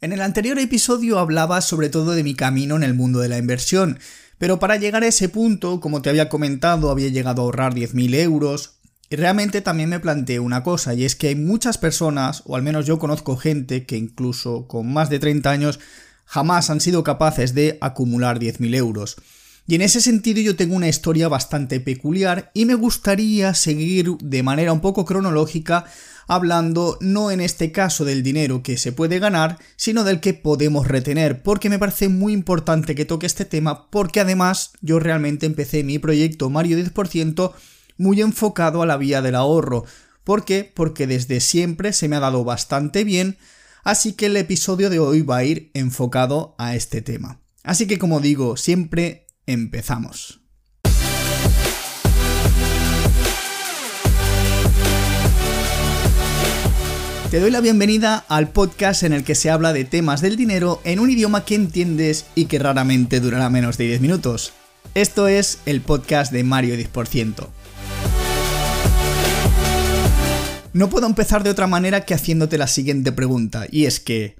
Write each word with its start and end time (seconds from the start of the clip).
En 0.00 0.12
el 0.12 0.20
anterior 0.20 0.60
episodio 0.60 1.18
hablaba 1.18 1.60
sobre 1.60 1.88
todo 1.88 2.12
de 2.12 2.22
mi 2.22 2.36
camino 2.36 2.76
en 2.76 2.84
el 2.84 2.94
mundo 2.94 3.18
de 3.18 3.28
la 3.28 3.36
inversión, 3.36 3.98
pero 4.38 4.60
para 4.60 4.76
llegar 4.76 5.02
a 5.02 5.08
ese 5.08 5.28
punto, 5.28 5.80
como 5.80 6.02
te 6.02 6.08
había 6.08 6.28
comentado, 6.28 6.90
había 6.90 7.08
llegado 7.08 7.42
a 7.42 7.44
ahorrar 7.46 7.74
10.000 7.74 8.14
euros, 8.14 8.74
y 9.10 9.16
realmente 9.16 9.60
también 9.60 9.88
me 9.88 9.98
planteé 9.98 10.38
una 10.38 10.62
cosa, 10.62 10.94
y 10.94 11.04
es 11.04 11.16
que 11.16 11.26
hay 11.26 11.34
muchas 11.34 11.78
personas, 11.78 12.44
o 12.46 12.54
al 12.54 12.62
menos 12.62 12.86
yo 12.86 13.00
conozco 13.00 13.36
gente 13.36 13.86
que 13.86 13.96
incluso 13.96 14.68
con 14.68 14.92
más 14.92 15.10
de 15.10 15.18
30 15.18 15.50
años 15.50 15.80
jamás 16.26 16.70
han 16.70 16.80
sido 16.80 17.02
capaces 17.02 17.52
de 17.52 17.76
acumular 17.80 18.38
10.000 18.38 18.76
euros. 18.76 19.16
Y 19.66 19.74
en 19.74 19.82
ese 19.82 20.00
sentido 20.00 20.40
yo 20.40 20.54
tengo 20.54 20.76
una 20.76 20.88
historia 20.88 21.28
bastante 21.28 21.80
peculiar 21.80 22.52
y 22.54 22.66
me 22.66 22.74
gustaría 22.74 23.52
seguir 23.52 24.16
de 24.18 24.42
manera 24.44 24.72
un 24.72 24.80
poco 24.80 25.04
cronológica 25.04 25.86
hablando 26.28 26.98
no 27.00 27.32
en 27.32 27.40
este 27.40 27.72
caso 27.72 28.04
del 28.04 28.22
dinero 28.22 28.62
que 28.62 28.76
se 28.76 28.92
puede 28.92 29.18
ganar, 29.18 29.58
sino 29.76 30.04
del 30.04 30.20
que 30.20 30.34
podemos 30.34 30.86
retener, 30.86 31.42
porque 31.42 31.70
me 31.70 31.78
parece 31.78 32.08
muy 32.08 32.32
importante 32.32 32.94
que 32.94 33.06
toque 33.06 33.26
este 33.26 33.46
tema, 33.46 33.90
porque 33.90 34.20
además 34.20 34.72
yo 34.80 35.00
realmente 35.00 35.46
empecé 35.46 35.82
mi 35.82 35.98
proyecto 35.98 36.50
Mario 36.50 36.78
10% 36.78 37.52
muy 37.96 38.20
enfocado 38.20 38.82
a 38.82 38.86
la 38.86 38.98
vía 38.98 39.22
del 39.22 39.34
ahorro. 39.34 39.84
¿Por 40.22 40.44
qué? 40.44 40.70
Porque 40.72 41.06
desde 41.06 41.40
siempre 41.40 41.92
se 41.92 42.08
me 42.08 42.16
ha 42.16 42.20
dado 42.20 42.44
bastante 42.44 43.02
bien, 43.04 43.38
así 43.82 44.12
que 44.12 44.26
el 44.26 44.36
episodio 44.36 44.90
de 44.90 44.98
hoy 44.98 45.22
va 45.22 45.38
a 45.38 45.44
ir 45.44 45.70
enfocado 45.72 46.54
a 46.58 46.76
este 46.76 47.00
tema. 47.00 47.40
Así 47.64 47.86
que 47.86 47.98
como 47.98 48.20
digo, 48.20 48.58
siempre 48.58 49.26
empezamos. 49.46 50.42
Te 57.30 57.40
doy 57.40 57.50
la 57.50 57.60
bienvenida 57.60 58.24
al 58.28 58.52
podcast 58.52 59.02
en 59.02 59.12
el 59.12 59.22
que 59.22 59.34
se 59.34 59.50
habla 59.50 59.74
de 59.74 59.84
temas 59.84 60.22
del 60.22 60.36
dinero 60.36 60.80
en 60.84 60.98
un 60.98 61.10
idioma 61.10 61.44
que 61.44 61.56
entiendes 61.56 62.24
y 62.34 62.46
que 62.46 62.58
raramente 62.58 63.20
durará 63.20 63.50
menos 63.50 63.76
de 63.76 63.84
10 63.84 64.00
minutos. 64.00 64.54
Esto 64.94 65.28
es 65.28 65.58
el 65.66 65.82
podcast 65.82 66.32
de 66.32 66.42
Mario 66.42 66.74
10%. 66.74 67.48
No 70.72 70.88
puedo 70.88 71.06
empezar 71.06 71.42
de 71.42 71.50
otra 71.50 71.66
manera 71.66 72.06
que 72.06 72.14
haciéndote 72.14 72.56
la 72.56 72.66
siguiente 72.66 73.12
pregunta, 73.12 73.66
y 73.70 73.84
es 73.84 74.00
que, 74.00 74.36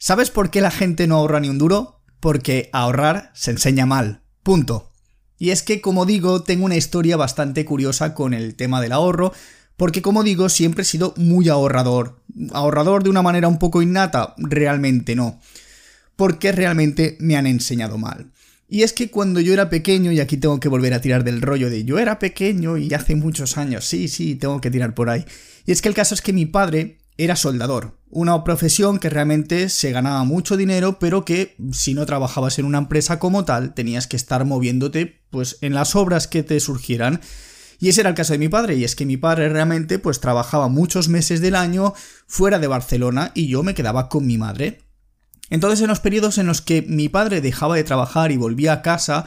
¿sabes 0.00 0.30
por 0.30 0.50
qué 0.50 0.60
la 0.60 0.72
gente 0.72 1.06
no 1.06 1.18
ahorra 1.18 1.38
ni 1.38 1.48
un 1.48 1.58
duro? 1.58 2.00
Porque 2.18 2.70
ahorrar 2.72 3.30
se 3.34 3.52
enseña 3.52 3.86
mal. 3.86 4.24
Punto. 4.42 4.90
Y 5.38 5.50
es 5.50 5.62
que, 5.62 5.80
como 5.80 6.06
digo, 6.06 6.42
tengo 6.42 6.64
una 6.64 6.76
historia 6.76 7.16
bastante 7.16 7.64
curiosa 7.64 8.14
con 8.14 8.34
el 8.34 8.56
tema 8.56 8.80
del 8.80 8.90
ahorro, 8.90 9.32
porque 9.82 10.00
como 10.00 10.22
digo, 10.22 10.48
siempre 10.48 10.82
he 10.82 10.84
sido 10.84 11.12
muy 11.16 11.48
ahorrador. 11.48 12.22
¿Ahorrador 12.52 13.02
de 13.02 13.10
una 13.10 13.20
manera 13.20 13.48
un 13.48 13.58
poco 13.58 13.82
innata? 13.82 14.32
Realmente 14.38 15.16
no. 15.16 15.40
Porque 16.14 16.52
realmente 16.52 17.16
me 17.18 17.36
han 17.36 17.48
enseñado 17.48 17.98
mal. 17.98 18.30
Y 18.68 18.84
es 18.84 18.92
que 18.92 19.10
cuando 19.10 19.40
yo 19.40 19.52
era 19.52 19.70
pequeño, 19.70 20.12
y 20.12 20.20
aquí 20.20 20.36
tengo 20.36 20.60
que 20.60 20.68
volver 20.68 20.94
a 20.94 21.00
tirar 21.00 21.24
del 21.24 21.42
rollo 21.42 21.68
de 21.68 21.82
yo 21.82 21.98
era 21.98 22.20
pequeño 22.20 22.76
y 22.76 22.94
hace 22.94 23.16
muchos 23.16 23.58
años, 23.58 23.84
sí, 23.84 24.06
sí, 24.06 24.36
tengo 24.36 24.60
que 24.60 24.70
tirar 24.70 24.94
por 24.94 25.10
ahí. 25.10 25.24
Y 25.66 25.72
es 25.72 25.82
que 25.82 25.88
el 25.88 25.96
caso 25.96 26.14
es 26.14 26.22
que 26.22 26.32
mi 26.32 26.46
padre 26.46 26.98
era 27.16 27.34
soldador, 27.34 27.98
una 28.08 28.44
profesión 28.44 29.00
que 29.00 29.10
realmente 29.10 29.68
se 29.68 29.90
ganaba 29.90 30.22
mucho 30.22 30.56
dinero, 30.56 31.00
pero 31.00 31.24
que 31.24 31.56
si 31.72 31.94
no 31.94 32.06
trabajabas 32.06 32.60
en 32.60 32.66
una 32.66 32.78
empresa 32.78 33.18
como 33.18 33.44
tal, 33.44 33.74
tenías 33.74 34.06
que 34.06 34.14
estar 34.14 34.44
moviéndote 34.44 35.22
pues 35.30 35.58
en 35.60 35.74
las 35.74 35.96
obras 35.96 36.28
que 36.28 36.44
te 36.44 36.60
surgieran. 36.60 37.20
Y 37.82 37.88
ese 37.88 38.02
era 38.02 38.10
el 38.10 38.14
caso 38.14 38.32
de 38.32 38.38
mi 38.38 38.48
padre, 38.48 38.76
y 38.76 38.84
es 38.84 38.94
que 38.94 39.04
mi 39.04 39.16
padre 39.16 39.48
realmente 39.48 39.98
pues 39.98 40.20
trabajaba 40.20 40.68
muchos 40.68 41.08
meses 41.08 41.40
del 41.40 41.56
año 41.56 41.94
fuera 42.28 42.60
de 42.60 42.68
Barcelona 42.68 43.32
y 43.34 43.48
yo 43.48 43.64
me 43.64 43.74
quedaba 43.74 44.08
con 44.08 44.24
mi 44.24 44.38
madre. 44.38 44.82
Entonces 45.50 45.80
en 45.80 45.88
los 45.88 45.98
periodos 45.98 46.38
en 46.38 46.46
los 46.46 46.62
que 46.62 46.82
mi 46.82 47.08
padre 47.08 47.40
dejaba 47.40 47.74
de 47.74 47.82
trabajar 47.82 48.30
y 48.30 48.36
volvía 48.36 48.72
a 48.72 48.82
casa, 48.82 49.26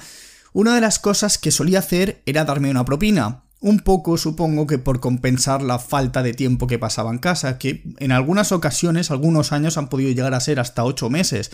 una 0.53 0.73
de 0.73 0.79
las 0.79 0.99
cosas 0.99 1.37
que 1.37 1.51
solía 1.51 1.79
hacer 1.79 2.21
era 2.25 2.45
darme 2.45 2.71
una 2.71 2.85
propina. 2.85 3.43
Un 3.59 3.81
poco 3.81 4.17
supongo 4.17 4.67
que 4.67 4.77
por 4.77 5.01
compensar 5.01 5.61
la 5.61 5.77
falta 5.77 6.23
de 6.23 6.33
tiempo 6.33 6.65
que 6.65 6.79
pasaba 6.79 7.11
en 7.11 7.17
casa, 7.17 7.57
que 7.57 7.83
en 7.99 8.13
algunas 8.13 8.53
ocasiones, 8.53 9.11
algunos 9.11 9.51
años 9.51 9.77
han 9.77 9.89
podido 9.89 10.11
llegar 10.11 10.33
a 10.33 10.39
ser 10.39 10.61
hasta 10.61 10.85
ocho 10.85 11.09
meses, 11.09 11.51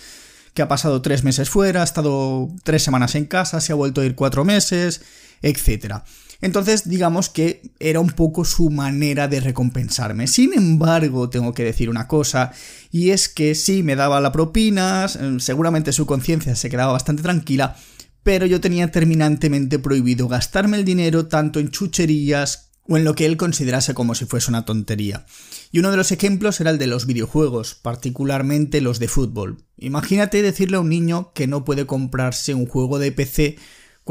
que 0.53 0.61
ha 0.61 0.67
pasado 0.67 1.01
tres 1.01 1.23
meses 1.23 1.49
fuera, 1.49 1.81
ha 1.81 1.83
estado 1.83 2.49
tres 2.63 2.83
semanas 2.83 3.15
en 3.15 3.25
casa, 3.25 3.59
se 3.59 3.71
ha 3.71 3.75
vuelto 3.75 4.01
a 4.01 4.05
ir 4.05 4.13
cuatro 4.13 4.45
meses, 4.45 5.01
etc. 5.41 6.03
Entonces, 6.41 6.89
digamos 6.89 7.29
que 7.29 7.61
era 7.79 7.99
un 7.99 8.09
poco 8.09 8.43
su 8.45 8.69
manera 8.69 9.27
de 9.27 9.39
recompensarme. 9.39 10.27
Sin 10.27 10.53
embargo, 10.53 11.29
tengo 11.29 11.53
que 11.53 11.63
decir 11.63 11.89
una 11.89 12.07
cosa, 12.07 12.51
y 12.91 13.11
es 13.11 13.29
que 13.29 13.55
sí, 13.55 13.83
me 13.83 13.95
daba 13.95 14.19
la 14.19 14.31
propina, 14.31 15.07
seguramente 15.37 15.93
su 15.93 16.05
conciencia 16.05 16.55
se 16.55 16.69
quedaba 16.69 16.91
bastante 16.91 17.21
tranquila, 17.21 17.75
pero 18.23 18.45
yo 18.45 18.59
tenía 18.59 18.91
terminantemente 18.91 19.79
prohibido 19.79 20.27
gastarme 20.27 20.77
el 20.77 20.85
dinero 20.85 21.27
tanto 21.27 21.59
en 21.59 21.69
chucherías 21.69 22.71
o 22.87 22.97
en 22.97 23.03
lo 23.03 23.15
que 23.15 23.25
él 23.25 23.37
considerase 23.37 23.93
como 23.93 24.15
si 24.15 24.25
fuese 24.25 24.49
una 24.49 24.65
tontería. 24.65 25.25
Y 25.71 25.79
uno 25.79 25.91
de 25.91 25.97
los 25.97 26.11
ejemplos 26.11 26.59
era 26.59 26.71
el 26.71 26.77
de 26.77 26.87
los 26.87 27.05
videojuegos, 27.05 27.75
particularmente 27.75 28.81
los 28.81 28.99
de 28.99 29.07
fútbol. 29.07 29.63
Imagínate 29.77 30.41
decirle 30.41 30.77
a 30.77 30.81
un 30.81 30.89
niño 30.89 31.31
que 31.33 31.47
no 31.47 31.63
puede 31.63 31.85
comprarse 31.85 32.53
un 32.53 32.65
juego 32.65 32.99
de 32.99 33.11
PC 33.11 33.57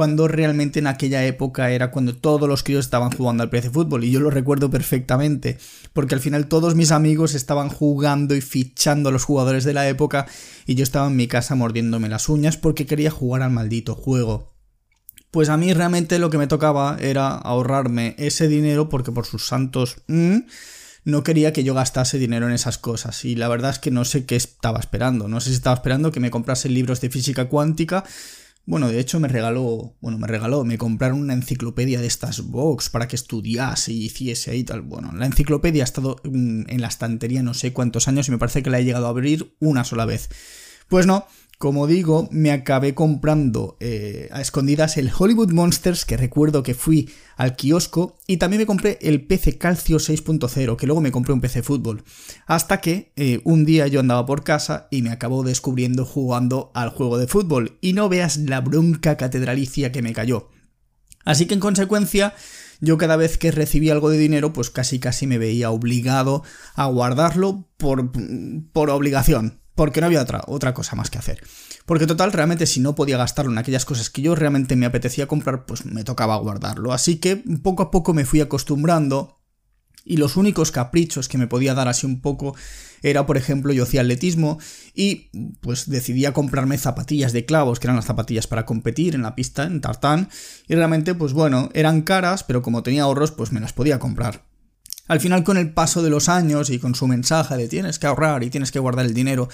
cuando 0.00 0.28
realmente 0.28 0.78
en 0.78 0.86
aquella 0.86 1.26
época 1.26 1.72
era 1.72 1.90
cuando 1.90 2.16
todos 2.16 2.48
los 2.48 2.62
críos 2.62 2.86
estaban 2.86 3.10
jugando 3.10 3.42
al 3.42 3.50
PC 3.50 3.68
Fútbol 3.68 4.02
y 4.02 4.10
yo 4.10 4.18
lo 4.20 4.30
recuerdo 4.30 4.70
perfectamente, 4.70 5.58
porque 5.92 6.14
al 6.14 6.22
final 6.22 6.46
todos 6.46 6.74
mis 6.74 6.90
amigos 6.90 7.34
estaban 7.34 7.68
jugando 7.68 8.34
y 8.34 8.40
fichando 8.40 9.10
a 9.10 9.12
los 9.12 9.24
jugadores 9.24 9.64
de 9.64 9.74
la 9.74 9.86
época 9.86 10.26
y 10.66 10.74
yo 10.74 10.84
estaba 10.84 11.08
en 11.08 11.16
mi 11.16 11.28
casa 11.28 11.54
mordiéndome 11.54 12.08
las 12.08 12.30
uñas 12.30 12.56
porque 12.56 12.86
quería 12.86 13.10
jugar 13.10 13.42
al 13.42 13.50
maldito 13.50 13.94
juego. 13.94 14.54
Pues 15.30 15.50
a 15.50 15.58
mí 15.58 15.74
realmente 15.74 16.18
lo 16.18 16.30
que 16.30 16.38
me 16.38 16.46
tocaba 16.46 16.96
era 16.98 17.34
ahorrarme 17.34 18.14
ese 18.16 18.48
dinero 18.48 18.88
porque 18.88 19.12
por 19.12 19.26
sus 19.26 19.46
santos... 19.46 19.98
Mm, 20.06 20.38
no 21.02 21.22
quería 21.22 21.54
que 21.54 21.64
yo 21.64 21.72
gastase 21.72 22.18
dinero 22.18 22.46
en 22.46 22.52
esas 22.52 22.76
cosas 22.76 23.24
y 23.24 23.34
la 23.34 23.48
verdad 23.48 23.70
es 23.70 23.78
que 23.78 23.90
no 23.90 24.04
sé 24.04 24.26
qué 24.26 24.36
estaba 24.36 24.78
esperando. 24.78 25.28
No 25.28 25.40
sé 25.40 25.48
si 25.48 25.56
estaba 25.56 25.74
esperando 25.74 26.12
que 26.12 26.20
me 26.20 26.30
comprase 26.30 26.68
libros 26.68 27.00
de 27.00 27.08
física 27.08 27.48
cuántica 27.48 28.04
bueno, 28.70 28.88
de 28.88 29.00
hecho 29.00 29.18
me 29.18 29.26
regaló, 29.26 29.96
bueno, 30.00 30.16
me 30.16 30.28
regaló, 30.28 30.64
me 30.64 30.78
compraron 30.78 31.20
una 31.20 31.34
enciclopedia 31.34 32.00
de 32.00 32.06
estas 32.06 32.42
box 32.42 32.88
para 32.88 33.08
que 33.08 33.16
estudiase 33.16 33.92
y 33.92 34.04
hiciese 34.04 34.52
ahí 34.52 34.62
tal. 34.62 34.82
Bueno, 34.82 35.10
la 35.12 35.26
enciclopedia 35.26 35.82
ha 35.82 35.84
estado 35.84 36.20
en 36.22 36.80
la 36.80 36.86
estantería 36.86 37.42
no 37.42 37.52
sé 37.52 37.72
cuántos 37.72 38.06
años 38.06 38.28
y 38.28 38.30
me 38.30 38.38
parece 38.38 38.62
que 38.62 38.70
la 38.70 38.78
he 38.78 38.84
llegado 38.84 39.06
a 39.06 39.08
abrir 39.08 39.56
una 39.58 39.82
sola 39.82 40.04
vez. 40.04 40.28
Pues 40.86 41.04
no, 41.04 41.26
como 41.60 41.86
digo, 41.86 42.26
me 42.32 42.52
acabé 42.52 42.94
comprando 42.94 43.76
eh, 43.80 44.30
a 44.32 44.40
escondidas 44.40 44.96
el 44.96 45.10
Hollywood 45.14 45.52
Monsters, 45.52 46.06
que 46.06 46.16
recuerdo 46.16 46.62
que 46.62 46.72
fui 46.72 47.10
al 47.36 47.54
kiosco, 47.54 48.16
y 48.26 48.38
también 48.38 48.60
me 48.62 48.66
compré 48.66 48.96
el 49.02 49.26
PC 49.26 49.58
Calcio 49.58 49.98
6.0, 49.98 50.76
que 50.76 50.86
luego 50.86 51.02
me 51.02 51.12
compré 51.12 51.34
un 51.34 51.42
PC 51.42 51.62
Fútbol. 51.62 52.02
Hasta 52.46 52.80
que 52.80 53.12
eh, 53.16 53.42
un 53.44 53.66
día 53.66 53.88
yo 53.88 54.00
andaba 54.00 54.24
por 54.24 54.42
casa 54.42 54.88
y 54.90 55.02
me 55.02 55.10
acabó 55.10 55.42
descubriendo 55.42 56.06
jugando 56.06 56.70
al 56.72 56.88
juego 56.88 57.18
de 57.18 57.26
fútbol, 57.26 57.76
y 57.82 57.92
no 57.92 58.08
veas 58.08 58.38
la 58.38 58.62
bronca 58.62 59.18
catedralicia 59.18 59.92
que 59.92 60.00
me 60.00 60.14
cayó. 60.14 60.48
Así 61.26 61.44
que 61.44 61.52
en 61.52 61.60
consecuencia, 61.60 62.32
yo 62.80 62.96
cada 62.96 63.16
vez 63.16 63.36
que 63.36 63.50
recibía 63.50 63.92
algo 63.92 64.08
de 64.08 64.16
dinero, 64.16 64.54
pues 64.54 64.70
casi 64.70 64.98
casi 64.98 65.26
me 65.26 65.36
veía 65.36 65.70
obligado 65.70 66.42
a 66.74 66.86
guardarlo 66.86 67.68
por, 67.76 68.12
por 68.72 68.88
obligación 68.88 69.59
porque 69.74 70.00
no 70.00 70.06
había 70.06 70.22
otra, 70.22 70.42
otra 70.46 70.74
cosa 70.74 70.96
más 70.96 71.10
que 71.10 71.18
hacer. 71.18 71.42
Porque 71.86 72.06
total, 72.06 72.32
realmente 72.32 72.66
si 72.66 72.80
no 72.80 72.94
podía 72.94 73.16
gastarlo 73.16 73.52
en 73.52 73.58
aquellas 73.58 73.84
cosas 73.84 74.10
que 74.10 74.22
yo 74.22 74.34
realmente 74.34 74.76
me 74.76 74.86
apetecía 74.86 75.26
comprar, 75.26 75.66
pues 75.66 75.84
me 75.86 76.04
tocaba 76.04 76.36
guardarlo. 76.36 76.92
Así 76.92 77.16
que 77.16 77.36
poco 77.36 77.82
a 77.82 77.90
poco 77.90 78.14
me 78.14 78.24
fui 78.24 78.40
acostumbrando 78.40 79.40
y 80.04 80.16
los 80.16 80.36
únicos 80.36 80.72
caprichos 80.72 81.28
que 81.28 81.38
me 81.38 81.46
podía 81.46 81.74
dar 81.74 81.88
así 81.88 82.06
un 82.06 82.20
poco 82.20 82.54
era, 83.02 83.26
por 83.26 83.36
ejemplo, 83.36 83.72
yo 83.72 83.84
hacía 83.84 84.00
atletismo 84.00 84.58
y 84.94 85.30
pues 85.60 85.88
decidía 85.88 86.32
comprarme 86.32 86.78
zapatillas 86.78 87.32
de 87.32 87.44
clavos, 87.46 87.80
que 87.80 87.86
eran 87.86 87.96
las 87.96 88.06
zapatillas 88.06 88.46
para 88.46 88.66
competir 88.66 89.14
en 89.14 89.22
la 89.22 89.34
pista, 89.34 89.64
en 89.64 89.80
tartán, 89.80 90.28
y 90.68 90.74
realmente, 90.74 91.14
pues 91.14 91.32
bueno, 91.32 91.70
eran 91.74 92.02
caras, 92.02 92.44
pero 92.44 92.62
como 92.62 92.82
tenía 92.82 93.04
ahorros, 93.04 93.30
pues 93.30 93.52
me 93.52 93.60
las 93.60 93.72
podía 93.72 93.98
comprar. 93.98 94.49
Al 95.10 95.18
final, 95.18 95.42
con 95.42 95.56
el 95.56 95.72
paso 95.72 96.04
de 96.04 96.08
los 96.08 96.28
años 96.28 96.70
y 96.70 96.78
con 96.78 96.94
su 96.94 97.08
mensaje 97.08 97.56
de 97.56 97.66
tienes 97.66 97.98
que 97.98 98.06
ahorrar 98.06 98.44
y 98.44 98.48
tienes 98.48 98.70
que 98.70 98.78
guardar 98.78 99.06
el 99.06 99.12
dinero, 99.12 99.48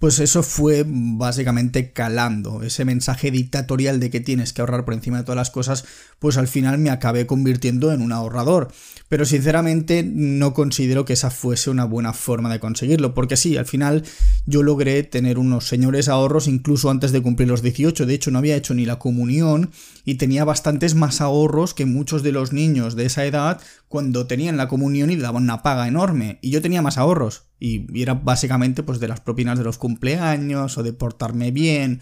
pues 0.00 0.18
eso 0.18 0.42
fue 0.42 0.84
básicamente 0.86 1.92
calando. 1.92 2.62
Ese 2.62 2.86
mensaje 2.86 3.30
dictatorial 3.30 4.00
de 4.00 4.08
que 4.08 4.20
tienes 4.20 4.54
que 4.54 4.62
ahorrar 4.62 4.86
por 4.86 4.94
encima 4.94 5.18
de 5.18 5.24
todas 5.24 5.36
las 5.36 5.50
cosas, 5.50 5.84
pues 6.18 6.38
al 6.38 6.48
final 6.48 6.78
me 6.78 6.88
acabé 6.88 7.26
convirtiendo 7.26 7.92
en 7.92 8.00
un 8.00 8.10
ahorrador. 8.10 8.72
Pero 9.10 9.26
sinceramente 9.26 10.02
no 10.02 10.54
considero 10.54 11.04
que 11.04 11.12
esa 11.12 11.30
fuese 11.30 11.68
una 11.68 11.84
buena 11.84 12.14
forma 12.14 12.50
de 12.50 12.60
conseguirlo, 12.60 13.12
porque 13.12 13.36
sí, 13.36 13.58
al 13.58 13.66
final 13.66 14.02
yo 14.46 14.62
logré 14.62 15.02
tener 15.02 15.38
unos 15.38 15.68
señores 15.68 16.08
ahorros 16.08 16.48
incluso 16.48 16.88
antes 16.88 17.12
de 17.12 17.20
cumplir 17.20 17.48
los 17.48 17.60
18. 17.60 18.06
De 18.06 18.14
hecho, 18.14 18.30
no 18.30 18.38
había 18.38 18.56
hecho 18.56 18.72
ni 18.72 18.86
la 18.86 18.98
comunión 18.98 19.70
y 20.06 20.14
tenía 20.14 20.46
bastantes 20.46 20.94
más 20.94 21.20
ahorros 21.20 21.74
que 21.74 21.84
muchos 21.84 22.22
de 22.22 22.32
los 22.32 22.54
niños 22.54 22.96
de 22.96 23.04
esa 23.04 23.26
edad 23.26 23.60
cuando 23.86 24.26
tenían 24.26 24.56
la 24.56 24.66
comunión 24.66 25.10
y 25.10 25.16
daban 25.16 25.42
una 25.42 25.62
paga 25.62 25.88
enorme. 25.88 26.38
Y 26.40 26.48
yo 26.48 26.62
tenía 26.62 26.80
más 26.80 26.96
ahorros. 26.96 27.49
Y 27.60 27.86
era 28.02 28.14
básicamente 28.14 28.82
pues 28.82 28.98
de 28.98 29.06
las 29.08 29.20
propinas 29.20 29.58
de 29.58 29.64
los 29.64 29.78
cumpleaños 29.78 30.78
o 30.78 30.82
de 30.82 30.92
portarme 30.92 31.50
bien 31.52 32.00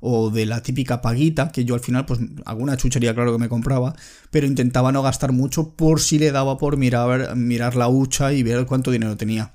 o 0.00 0.30
de 0.30 0.46
la 0.46 0.62
típica 0.62 1.02
paguita, 1.02 1.52
que 1.52 1.64
yo 1.64 1.74
al 1.74 1.80
final, 1.80 2.06
pues 2.06 2.20
alguna 2.46 2.76
chuchería, 2.76 3.14
claro 3.14 3.32
que 3.32 3.38
me 3.38 3.48
compraba, 3.48 3.94
pero 4.30 4.46
intentaba 4.46 4.92
no 4.92 5.02
gastar 5.02 5.32
mucho 5.32 5.74
por 5.74 6.00
si 6.00 6.18
le 6.18 6.32
daba 6.32 6.56
por 6.56 6.78
mirar, 6.78 7.36
mirar 7.36 7.76
la 7.76 7.88
hucha 7.88 8.32
y 8.32 8.42
ver 8.42 8.64
cuánto 8.64 8.90
dinero 8.90 9.16
tenía. 9.16 9.52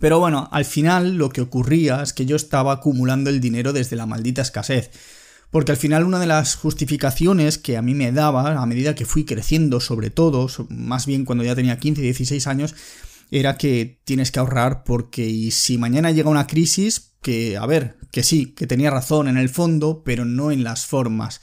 Pero 0.00 0.18
bueno, 0.18 0.48
al 0.50 0.64
final 0.64 1.16
lo 1.16 1.28
que 1.28 1.42
ocurría 1.42 2.02
es 2.02 2.12
que 2.12 2.26
yo 2.26 2.34
estaba 2.34 2.72
acumulando 2.72 3.30
el 3.30 3.40
dinero 3.40 3.72
desde 3.72 3.96
la 3.96 4.06
maldita 4.06 4.42
escasez. 4.42 4.90
Porque 5.50 5.72
al 5.72 5.78
final 5.78 6.04
una 6.04 6.20
de 6.20 6.26
las 6.26 6.54
justificaciones 6.54 7.58
que 7.58 7.76
a 7.76 7.82
mí 7.82 7.92
me 7.92 8.12
daba, 8.12 8.60
a 8.60 8.66
medida 8.66 8.94
que 8.94 9.04
fui 9.04 9.24
creciendo, 9.24 9.80
sobre 9.80 10.08
todo, 10.10 10.48
más 10.68 11.06
bien 11.06 11.24
cuando 11.24 11.44
ya 11.44 11.56
tenía 11.56 11.78
15, 11.78 12.00
16 12.00 12.46
años, 12.46 12.74
era 13.30 13.56
que 13.56 14.00
tienes 14.04 14.30
que 14.30 14.40
ahorrar 14.40 14.84
porque 14.84 15.50
si 15.50 15.78
mañana 15.78 16.10
llega 16.10 16.30
una 16.30 16.46
crisis, 16.46 17.12
que, 17.22 17.56
a 17.56 17.66
ver, 17.66 17.96
que 18.10 18.22
sí, 18.22 18.52
que 18.52 18.66
tenía 18.66 18.90
razón 18.90 19.28
en 19.28 19.36
el 19.36 19.48
fondo, 19.48 20.02
pero 20.04 20.24
no 20.24 20.50
en 20.50 20.64
las 20.64 20.86
formas. 20.86 21.40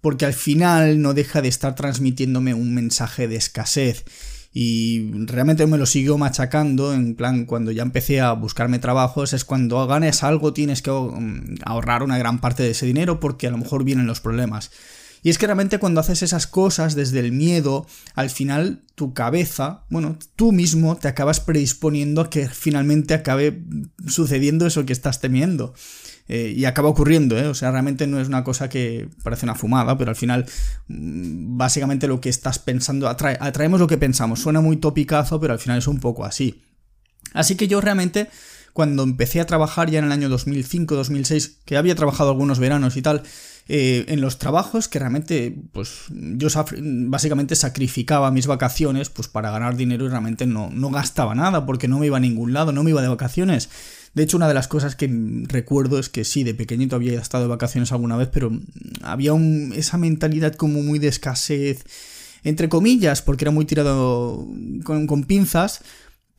Porque 0.00 0.26
al 0.26 0.34
final 0.34 1.02
no 1.02 1.14
deja 1.14 1.42
de 1.42 1.48
estar 1.48 1.74
transmitiéndome 1.74 2.54
un 2.54 2.74
mensaje 2.74 3.28
de 3.28 3.36
escasez 3.36 4.04
y 4.52 5.12
realmente 5.26 5.66
me 5.66 5.78
lo 5.78 5.86
siguió 5.86 6.18
machacando, 6.18 6.92
en 6.92 7.14
plan, 7.14 7.44
cuando 7.44 7.70
ya 7.70 7.82
empecé 7.82 8.20
a 8.20 8.32
buscarme 8.32 8.80
trabajos, 8.80 9.32
es 9.32 9.44
cuando 9.44 9.86
ganes 9.86 10.24
algo 10.24 10.52
tienes 10.52 10.82
que 10.82 10.90
mm, 10.90 11.56
ahorrar 11.64 12.02
una 12.02 12.18
gran 12.18 12.40
parte 12.40 12.64
de 12.64 12.70
ese 12.70 12.86
dinero 12.86 13.20
porque 13.20 13.46
a 13.46 13.50
lo 13.50 13.58
mejor 13.58 13.84
vienen 13.84 14.06
los 14.06 14.20
problemas. 14.20 14.72
Y 15.22 15.30
es 15.30 15.38
que 15.38 15.46
realmente 15.46 15.78
cuando 15.78 16.00
haces 16.00 16.22
esas 16.22 16.46
cosas 16.46 16.94
desde 16.94 17.20
el 17.20 17.32
miedo, 17.32 17.86
al 18.14 18.30
final 18.30 18.82
tu 18.94 19.12
cabeza, 19.12 19.84
bueno, 19.90 20.18
tú 20.36 20.52
mismo 20.52 20.96
te 20.96 21.08
acabas 21.08 21.40
predisponiendo 21.40 22.22
a 22.22 22.30
que 22.30 22.48
finalmente 22.48 23.14
acabe 23.14 23.62
sucediendo 24.06 24.66
eso 24.66 24.86
que 24.86 24.92
estás 24.92 25.20
temiendo. 25.20 25.74
Eh, 26.32 26.54
y 26.56 26.64
acaba 26.64 26.88
ocurriendo, 26.88 27.36
¿eh? 27.36 27.48
O 27.48 27.54
sea, 27.54 27.72
realmente 27.72 28.06
no 28.06 28.20
es 28.20 28.28
una 28.28 28.44
cosa 28.44 28.68
que 28.68 29.08
parece 29.24 29.46
una 29.46 29.56
fumada, 29.56 29.98
pero 29.98 30.10
al 30.10 30.16
final, 30.16 30.46
mm, 30.86 31.56
básicamente 31.56 32.06
lo 32.06 32.20
que 32.20 32.28
estás 32.28 32.60
pensando, 32.60 33.08
atraemos 33.08 33.80
lo 33.80 33.88
que 33.88 33.98
pensamos. 33.98 34.38
Suena 34.38 34.60
muy 34.60 34.76
topicazo, 34.76 35.40
pero 35.40 35.54
al 35.54 35.58
final 35.58 35.78
es 35.78 35.88
un 35.88 35.98
poco 35.98 36.24
así. 36.24 36.62
Así 37.32 37.56
que 37.56 37.66
yo 37.66 37.80
realmente, 37.80 38.28
cuando 38.72 39.02
empecé 39.02 39.40
a 39.40 39.46
trabajar 39.46 39.90
ya 39.90 39.98
en 39.98 40.06
el 40.06 40.12
año 40.12 40.28
2005-2006, 40.28 41.56
que 41.64 41.76
había 41.76 41.94
trabajado 41.94 42.30
algunos 42.30 42.58
veranos 42.58 42.96
y 42.96 43.02
tal, 43.02 43.22
eh, 43.68 44.04
en 44.08 44.20
los 44.20 44.38
trabajos 44.38 44.88
que 44.88 44.98
realmente, 44.98 45.56
pues 45.72 46.06
yo 46.10 46.48
básicamente 47.06 47.54
sacrificaba 47.54 48.30
mis 48.30 48.46
vacaciones 48.46 49.10
pues 49.10 49.28
para 49.28 49.50
ganar 49.50 49.76
dinero 49.76 50.06
y 50.06 50.08
realmente 50.08 50.46
no, 50.46 50.70
no 50.70 50.90
gastaba 50.90 51.34
nada 51.34 51.66
porque 51.66 51.86
no 51.86 51.98
me 51.98 52.06
iba 52.06 52.16
a 52.16 52.20
ningún 52.20 52.52
lado, 52.52 52.72
no 52.72 52.82
me 52.82 52.90
iba 52.90 53.02
de 53.02 53.08
vacaciones. 53.08 53.68
De 54.14 54.24
hecho, 54.24 54.36
una 54.36 54.48
de 54.48 54.54
las 54.54 54.66
cosas 54.66 54.96
que 54.96 55.08
recuerdo 55.46 55.98
es 55.98 56.08
que 56.08 56.24
sí, 56.24 56.42
de 56.42 56.54
pequeñito 56.54 56.96
había 56.96 57.20
estado 57.20 57.44
de 57.44 57.50
vacaciones 57.50 57.92
alguna 57.92 58.16
vez, 58.16 58.28
pero 58.32 58.50
había 59.02 59.32
esa 59.74 59.98
mentalidad 59.98 60.54
como 60.54 60.82
muy 60.82 60.98
de 60.98 61.08
escasez, 61.08 61.84
entre 62.42 62.68
comillas, 62.68 63.22
porque 63.22 63.44
era 63.44 63.52
muy 63.52 63.66
tirado 63.66 64.48
con, 64.82 65.24
pinzas, 65.24 65.82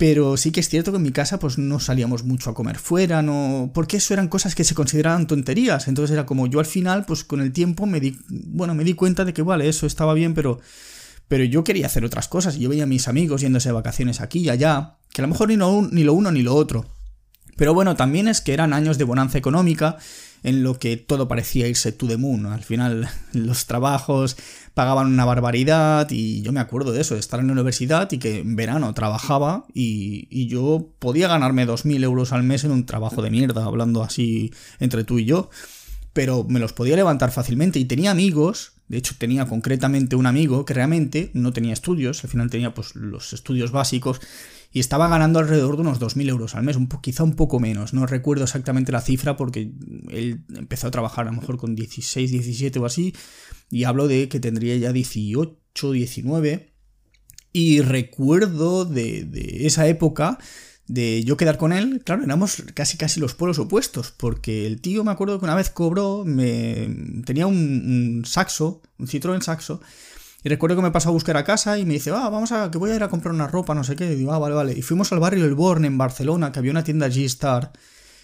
pero 0.02 0.36
sí 0.36 0.50
que 0.50 0.62
es 0.62 0.68
cierto 0.68 0.90
que 0.92 0.98
en 0.98 1.04
mi 1.04 1.12
casa 1.12 1.38
pues 1.38 1.60
no 1.60 1.80
salíamos 1.80 2.24
mucho 2.24 2.50
a 2.50 2.56
comer 2.56 2.80
fuera, 2.80 3.22
no, 3.22 3.70
porque 3.72 3.98
eso 3.98 4.16
eran 4.16 4.30
cosas 4.30 4.56
que 4.56 4.64
se 4.64 4.74
consideraban 4.74 5.28
tonterías, 5.28 5.88
entonces 5.88 6.12
era 6.12 6.26
como 6.26 6.48
yo 6.48 6.58
al 6.58 6.66
final 6.66 7.06
pues 7.06 7.24
con 7.24 7.40
el 7.40 7.54
tiempo 7.54 7.86
me 7.86 8.00
di, 8.00 8.18
bueno, 8.28 8.74
me 8.74 8.84
di 8.84 8.96
cuenta 8.96 9.26
de 9.26 9.32
que 9.32 9.44
vale, 9.44 9.70
eso 9.70 9.86
estaba 9.86 10.16
bien, 10.16 10.34
pero 10.34 10.60
pero 11.28 11.44
yo 11.44 11.64
quería 11.64 11.86
hacer 11.86 12.04
otras 12.04 12.28
cosas, 12.28 12.58
yo 12.58 12.68
veía 12.68 12.86
a 12.86 12.88
mis 12.88 13.08
amigos 13.08 13.42
yéndose 13.42 13.70
de 13.70 13.74
vacaciones 13.74 14.22
aquí 14.22 14.40
y 14.40 14.50
allá, 14.50 14.96
que 15.14 15.22
a 15.22 15.26
lo 15.26 15.28
mejor 15.28 15.50
ni 15.50 15.58
ni 15.92 16.04
lo 16.04 16.14
uno 16.14 16.32
ni 16.32 16.42
lo 16.42 16.56
otro. 16.56 16.88
Pero 17.56 17.76
bueno, 17.76 17.96
también 17.96 18.28
es 18.28 18.42
que 18.42 18.54
eran 18.54 18.74
años 18.74 18.98
de 18.98 19.04
bonanza 19.04 19.38
económica 19.38 19.98
en 20.44 20.64
lo 20.64 20.80
que 20.80 20.98
todo 20.98 21.28
parecía 21.28 21.68
irse 21.68 21.92
to 21.92 22.08
the 22.08 22.18
moon. 22.18 22.46
Al 22.46 22.64
final 22.64 23.10
los 23.34 23.66
trabajos 23.66 24.38
pagaban 24.74 25.08
una 25.08 25.26
barbaridad 25.26 26.08
y 26.10 26.42
yo 26.42 26.52
me 26.52 26.60
acuerdo 26.60 26.92
de 26.92 27.02
eso, 27.02 27.14
de 27.14 27.20
estar 27.20 27.40
en 27.40 27.48
la 27.48 27.54
universidad 27.54 28.12
y 28.12 28.18
que 28.18 28.40
en 28.40 28.56
verano 28.56 28.94
trabajaba 28.94 29.66
y, 29.74 30.48
yo 30.48 30.90
podía 31.00 31.30
ganarme 31.30 31.66
2.000 31.66 32.04
euros 32.04 32.34
al 32.34 32.44
mes 32.44 32.66
en 32.66 32.72
un 32.72 32.86
trabajo 32.86 33.22
de 33.22 33.30
mierda, 33.30 33.64
hablando 33.64 34.04
así 34.04 34.52
entre 34.80 35.06
tú 35.06 35.20
y 35.20 35.26
yo, 35.26 35.50
pero 36.12 36.44
me 36.44 36.60
los 36.60 36.74
podía 36.74 36.98
levantar 36.98 37.32
fácilmente 37.32 37.80
y 37.80 37.86
tenía 37.86 38.12
amigos, 38.12 38.74
de 38.90 38.98
hecho 38.98 39.16
tenía 39.18 39.46
concretamente 39.46 40.18
un 40.18 40.26
amigo 40.26 40.66
que 40.66 40.74
realmente 40.74 41.32
no 41.34 41.54
tenía 41.54 41.72
estudios, 41.72 42.24
al 42.26 42.30
final 42.30 42.50
tenía 42.50 42.74
pues 42.74 42.96
los 42.96 43.32
estudios 43.32 43.72
básicos 43.72 44.20
y 44.72 44.80
estaba 44.80 45.08
ganando 45.10 45.40
alrededor 45.40 45.76
de 45.76 45.82
unos 45.82 46.00
2.000 46.00 46.30
euros 46.30 46.56
al 46.56 46.64
mes, 46.64 46.78
un 46.78 46.88
quizá 46.88 47.24
un 47.24 47.36
poco 47.36 47.60
menos, 47.60 47.94
no 47.94 48.06
recuerdo 48.06 48.46
exactamente 48.46 48.92
la 48.92 49.02
cifra 49.02 49.36
porque 49.36 49.72
él 50.10 50.46
empezó 50.56 50.88
a 50.88 50.92
trabajar 50.92 51.28
a 51.28 51.32
lo 51.32 51.40
mejor 51.40 51.58
con 51.58 51.76
16, 51.76 52.32
17 52.32 52.80
o 52.80 52.86
así, 52.86 53.14
y 53.70 53.84
hablo 53.84 54.08
de 54.08 54.30
que 54.30 54.40
tendría 54.40 54.78
ya 54.78 54.94
18, 54.94 55.92
19, 55.92 56.74
y 57.54 57.82
recuerdo 57.82 58.86
de, 58.86 59.26
de 59.26 59.68
esa 59.68 59.88
época 59.88 60.38
de 60.88 61.24
yo 61.24 61.38
quedar 61.38 61.58
con 61.58 61.72
él, 61.72 62.02
claro, 62.04 62.24
éramos 62.24 62.64
casi 62.74 62.98
casi 62.98 63.20
los 63.20 63.34
polos 63.34 63.60
opuestos, 63.60 64.12
porque 64.12 64.68
el 64.68 64.82
tío 64.82 65.04
me 65.04 65.12
acuerdo 65.12 65.40
que 65.40 65.46
una 65.46 65.56
vez 65.56 65.70
cobró, 65.70 66.24
me 66.26 67.24
tenía 67.26 67.48
un, 67.48 67.56
un 67.56 68.26
saxo, 68.26 68.82
un 68.98 69.08
Citroën 69.08 69.42
saxo, 69.42 69.82
y 70.44 70.50
recuerdo 70.50 70.76
que 70.76 70.82
me 70.82 70.92
pasó 70.92 71.10
a 71.10 71.12
buscar 71.12 71.38
a 71.38 71.44
casa 71.44 71.78
y 71.78 71.86
me 71.86 71.94
dice, 71.94 72.12
ah, 72.12 72.30
vamos 72.30 72.52
a, 72.52 72.72
que 72.72 72.80
voy 72.80 72.92
a 72.92 72.96
ir 72.96 73.04
a 73.04 73.10
comprar 73.10 73.34
una 73.34 73.48
ropa, 73.48 73.76
no 73.76 73.84
sé 73.84 73.96
qué. 73.96 74.12
Y 74.12 74.16
digo, 74.16 74.34
ah, 74.34 74.40
vale, 74.40 74.56
vale. 74.56 74.74
Y 74.74 74.82
fuimos 74.82 75.12
al 75.12 75.20
barrio 75.20 75.46
El 75.46 75.54
Born 75.54 75.86
en 75.86 75.98
Barcelona, 75.98 76.52
que 76.52 76.60
había 76.60 76.72
una 76.72 76.84
tienda 76.84 77.08
G-Star. 77.10 77.72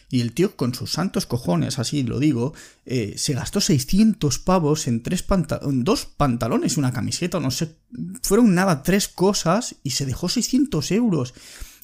Y 0.10 0.22
el 0.22 0.34
tío, 0.34 0.56
con 0.56 0.74
sus 0.74 0.94
santos 0.94 1.26
cojones, 1.26 1.80
así 1.80 2.02
lo 2.04 2.18
digo, 2.18 2.54
eh, 2.86 3.16
se 3.18 3.34
gastó 3.34 3.60
600 3.60 4.40
pavos 4.40 4.88
en 4.88 5.04
tres 5.04 5.26
dos 5.64 6.06
pantalones 6.06 6.78
y 6.78 6.80
una 6.80 6.94
camiseta, 6.94 7.40
no 7.40 7.52
sé. 7.52 7.76
Fueron 8.24 8.56
nada, 8.56 8.84
tres 8.84 9.10
cosas 9.10 9.76
y 9.84 9.92
se 9.92 10.06
dejó 10.06 10.30
600 10.30 10.92
euros. 10.92 11.34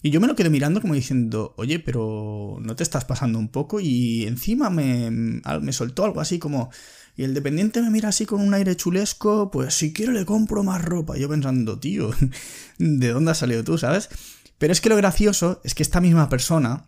Y 0.01 0.09
yo 0.09 0.19
me 0.19 0.27
lo 0.27 0.35
quedé 0.35 0.49
mirando 0.49 0.81
como 0.81 0.95
diciendo, 0.95 1.53
oye, 1.57 1.79
pero 1.79 2.57
no 2.59 2.75
te 2.75 2.83
estás 2.83 3.05
pasando 3.05 3.39
un 3.39 3.49
poco. 3.49 3.79
Y 3.81 4.23
encima 4.23 4.69
me, 4.69 5.11
me 5.11 5.73
soltó 5.73 6.05
algo 6.05 6.21
así 6.21 6.39
como, 6.39 6.71
y 7.15 7.23
el 7.23 7.33
dependiente 7.33 7.81
me 7.81 7.91
mira 7.91 8.09
así 8.09 8.25
con 8.25 8.41
un 8.41 8.53
aire 8.53 8.75
chulesco, 8.75 9.51
pues 9.51 9.75
si 9.75 9.93
quiero 9.93 10.11
le 10.11 10.25
compro 10.25 10.63
más 10.63 10.83
ropa. 10.83 11.17
Yo 11.17 11.29
pensando, 11.29 11.79
tío, 11.79 12.11
¿de 12.79 13.09
dónde 13.09 13.31
has 13.31 13.37
salido 13.37 13.63
tú, 13.63 13.77
sabes? 13.77 14.09
Pero 14.57 14.73
es 14.73 14.81
que 14.81 14.89
lo 14.89 14.95
gracioso 14.95 15.61
es 15.63 15.75
que 15.75 15.83
esta 15.83 16.01
misma 16.01 16.29
persona 16.29 16.85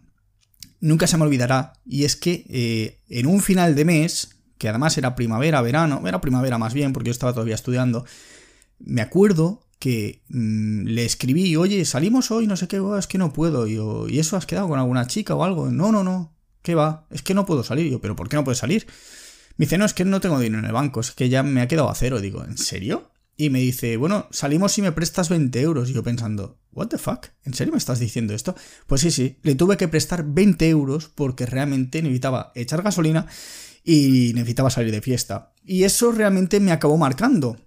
nunca 0.80 1.07
se 1.07 1.18
me 1.18 1.24
olvidará. 1.24 1.74
Y 1.86 2.06
es 2.06 2.16
que 2.16 2.45
eh, 2.50 3.01
en 3.10 3.27
un 3.27 3.42
final 3.42 3.75
de 3.75 3.86
mes, 3.86 4.38
que 4.58 4.70
además 4.70 4.98
era 4.98 5.15
primavera, 5.15 5.62
verano, 5.62 6.01
era 6.08 6.22
primavera 6.22 6.58
más 6.58 6.74
bien, 6.74 6.94
porque 6.94 7.08
yo 7.08 7.12
estaba 7.12 7.34
todavía 7.34 7.55
estudiando, 7.55 8.05
me 8.79 9.01
acuerdo 9.01 9.67
que 9.77 10.24
mm, 10.29 10.86
le 10.86 11.05
escribí, 11.05 11.55
oye, 11.55 11.86
salimos 11.86 12.32
hoy, 12.32 12.48
no 12.48 12.58
sé 12.58 12.67
qué, 12.67 12.79
oh, 12.79 12.98
es 12.98 13.05
que 13.05 13.17
no 13.17 13.32
puedo. 13.32 13.67
Y, 13.67 13.75
yo, 13.75 14.08
¿y 14.08 14.20
eso 14.20 14.38
has 14.38 14.46
quedado 14.46 14.67
con 14.67 14.79
alguna 14.79 15.05
chica 15.05 15.36
o 15.36 15.44
algo? 15.44 15.70
No, 15.70 15.91
no, 15.91 16.03
no, 16.03 16.36
¿qué 16.63 16.74
va? 16.74 17.05
Es 17.12 17.22
que 17.22 17.34
no 17.34 17.46
puedo 17.46 17.63
salir. 17.63 17.91
yo, 17.91 18.01
¿pero 18.01 18.15
por 18.15 18.27
qué 18.27 18.38
no 18.38 18.44
puedes 18.44 18.60
salir? 18.60 18.88
Me 19.58 19.66
dice, 19.66 19.78
no, 19.78 19.86
es 19.86 19.94
que 19.94 20.06
no 20.06 20.20
tengo 20.20 20.40
dinero 20.40 20.60
en 20.60 20.66
el 20.66 20.74
banco, 20.74 21.00
es 21.00 21.12
que 21.12 21.30
ya 21.30 21.44
me 21.44 21.62
ha 21.62 21.68
quedado 21.68 21.90
a 21.90 21.96
cero. 21.96 22.20
Digo, 22.20 22.44
¿en 22.44 22.58
serio? 22.58 23.12
Y 23.38 23.50
me 23.50 23.60
dice, 23.60 23.98
bueno, 23.98 24.28
salimos 24.32 24.72
si 24.72 24.82
me 24.82 24.92
prestas 24.92 25.30
20 25.30 25.62
euros. 25.62 25.90
Y 25.90 25.94
yo 25.94 26.04
pensando, 26.04 26.60
¿what 26.72 26.88
the 26.88 26.98
fuck? 26.98 27.28
¿En 27.44 27.54
serio 27.54 27.74
me 27.74 27.78
estás 27.78 28.00
diciendo 28.00 28.34
esto? 28.34 28.56
Pues 28.88 29.02
sí, 29.02 29.12
sí, 29.12 29.38
le 29.44 29.56
tuve 29.56 29.78
que 29.78 29.88
prestar 29.88 30.24
20 30.26 30.70
euros 30.70 31.10
porque 31.14 31.46
realmente 31.46 32.02
necesitaba 32.02 32.52
echar 32.56 32.82
gasolina 32.82 33.28
y 33.84 34.32
necesitaba 34.34 34.70
salir 34.70 34.92
de 34.92 35.02
fiesta. 35.02 35.54
Y 35.64 35.84
eso 35.84 36.12
realmente 36.12 36.60
me 36.60 36.72
acabó 36.72 36.98
marcando. 36.98 37.58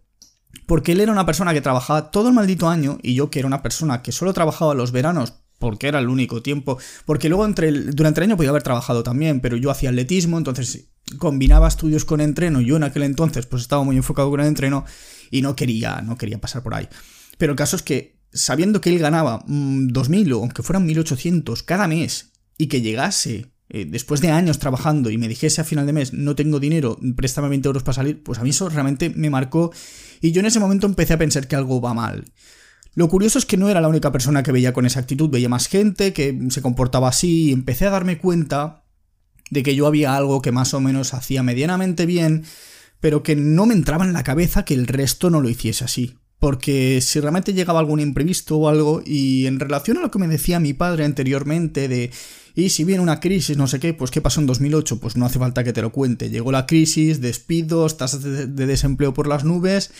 Porque 0.66 0.92
él 0.92 1.00
era 1.00 1.12
una 1.12 1.26
persona 1.26 1.52
que 1.54 1.60
trabajaba 1.60 2.10
todo 2.10 2.28
el 2.28 2.34
maldito 2.34 2.68
año 2.68 2.98
y 3.02 3.14
yo 3.14 3.30
que 3.30 3.38
era 3.38 3.46
una 3.46 3.62
persona 3.62 4.02
que 4.02 4.12
solo 4.12 4.32
trabajaba 4.32 4.74
los 4.74 4.92
veranos 4.92 5.34
porque 5.58 5.88
era 5.88 5.98
el 5.98 6.08
único 6.08 6.42
tiempo. 6.42 6.78
Porque 7.04 7.28
luego 7.28 7.44
entre 7.44 7.70
durante 7.72 8.20
el 8.20 8.24
año 8.24 8.36
podía 8.36 8.50
haber 8.50 8.62
trabajado 8.62 9.02
también, 9.02 9.40
pero 9.40 9.56
yo 9.56 9.70
hacía 9.70 9.90
atletismo, 9.90 10.38
entonces 10.38 10.88
combinaba 11.18 11.68
estudios 11.68 12.04
con 12.04 12.20
entreno. 12.20 12.60
Yo 12.60 12.76
en 12.76 12.84
aquel 12.84 13.04
entonces 13.04 13.46
pues 13.46 13.62
estaba 13.62 13.84
muy 13.84 13.96
enfocado 13.96 14.30
con 14.30 14.40
el 14.40 14.46
entreno 14.46 14.84
y 15.30 15.42
no 15.42 15.56
quería, 15.56 16.02
no 16.02 16.16
quería 16.16 16.40
pasar 16.40 16.62
por 16.62 16.74
ahí. 16.74 16.88
Pero 17.38 17.52
el 17.52 17.56
caso 17.56 17.76
es 17.76 17.82
que 17.82 18.18
sabiendo 18.32 18.80
que 18.80 18.90
él 18.90 18.98
ganaba 18.98 19.44
2.000 19.46 20.26
mm, 20.26 20.32
o 20.32 20.40
aunque 20.40 20.62
fueran 20.62 20.86
1.800 20.86 21.64
cada 21.64 21.88
mes 21.88 22.32
y 22.58 22.66
que 22.66 22.82
llegase 22.82 23.46
eh, 23.70 23.86
después 23.88 24.20
de 24.20 24.30
años 24.30 24.58
trabajando 24.58 25.10
y 25.10 25.18
me 25.18 25.28
dijese 25.28 25.60
a 25.60 25.64
final 25.64 25.86
de 25.86 25.92
mes 25.92 26.12
no 26.12 26.34
tengo 26.34 26.58
dinero, 26.58 26.98
préstame 27.16 27.48
20 27.48 27.68
euros 27.68 27.82
para 27.82 27.96
salir, 27.96 28.22
pues 28.22 28.38
a 28.38 28.42
mí 28.42 28.50
eso 28.50 28.68
realmente 28.68 29.10
me 29.10 29.30
marcó 29.30 29.72
y 30.20 30.32
yo 30.32 30.40
en 30.40 30.46
ese 30.46 30.60
momento 30.60 30.86
empecé 30.86 31.14
a 31.14 31.18
pensar 31.18 31.48
que 31.48 31.56
algo 31.56 31.80
va 31.80 31.94
mal. 31.94 32.24
Lo 32.94 33.08
curioso 33.08 33.38
es 33.38 33.46
que 33.46 33.56
no 33.56 33.68
era 33.68 33.80
la 33.80 33.88
única 33.88 34.10
persona 34.10 34.42
que 34.42 34.50
veía 34.50 34.72
con 34.72 34.84
esa 34.86 35.00
actitud, 35.00 35.30
veía 35.30 35.48
más 35.48 35.68
gente 35.68 36.12
que 36.12 36.36
se 36.50 36.62
comportaba 36.62 37.08
así 37.08 37.50
y 37.50 37.52
empecé 37.52 37.86
a 37.86 37.90
darme 37.90 38.18
cuenta 38.18 38.84
de 39.50 39.62
que 39.62 39.74
yo 39.74 39.86
había 39.86 40.16
algo 40.16 40.42
que 40.42 40.52
más 40.52 40.74
o 40.74 40.80
menos 40.80 41.14
hacía 41.14 41.42
medianamente 41.42 42.06
bien, 42.06 42.44
pero 43.00 43.22
que 43.22 43.36
no 43.36 43.66
me 43.66 43.74
entraba 43.74 44.04
en 44.04 44.12
la 44.12 44.24
cabeza 44.24 44.64
que 44.64 44.74
el 44.74 44.86
resto 44.86 45.30
no 45.30 45.40
lo 45.40 45.48
hiciese 45.48 45.84
así. 45.84 46.16
Porque 46.38 47.00
si 47.00 47.18
realmente 47.18 47.52
llegaba 47.52 47.80
algún 47.80 47.98
imprevisto 47.98 48.56
o 48.56 48.68
algo, 48.68 49.02
y 49.04 49.46
en 49.46 49.58
relación 49.58 49.98
a 49.98 50.02
lo 50.02 50.10
que 50.10 50.20
me 50.20 50.28
decía 50.28 50.60
mi 50.60 50.72
padre 50.72 51.04
anteriormente 51.04 51.88
de, 51.88 52.12
y 52.54 52.70
si 52.70 52.84
viene 52.84 53.02
una 53.02 53.20
crisis, 53.20 53.56
no 53.56 53.66
sé 53.66 53.80
qué, 53.80 53.94
pues 53.94 54.10
¿qué 54.10 54.20
pasó 54.20 54.40
en 54.40 54.46
2008? 54.46 54.98
Pues 54.98 55.16
no 55.16 55.26
hace 55.26 55.38
falta 55.38 55.64
que 55.64 55.72
te 55.72 55.82
lo 55.82 55.92
cuente. 55.92 56.30
Llegó 56.30 56.52
la 56.52 56.66
crisis, 56.66 57.20
despidos, 57.20 57.96
tasas 57.96 58.22
de, 58.22 58.46
desempleo 58.46 59.14
por 59.14 59.26
las 59.26 59.44
nubes, 59.44 59.92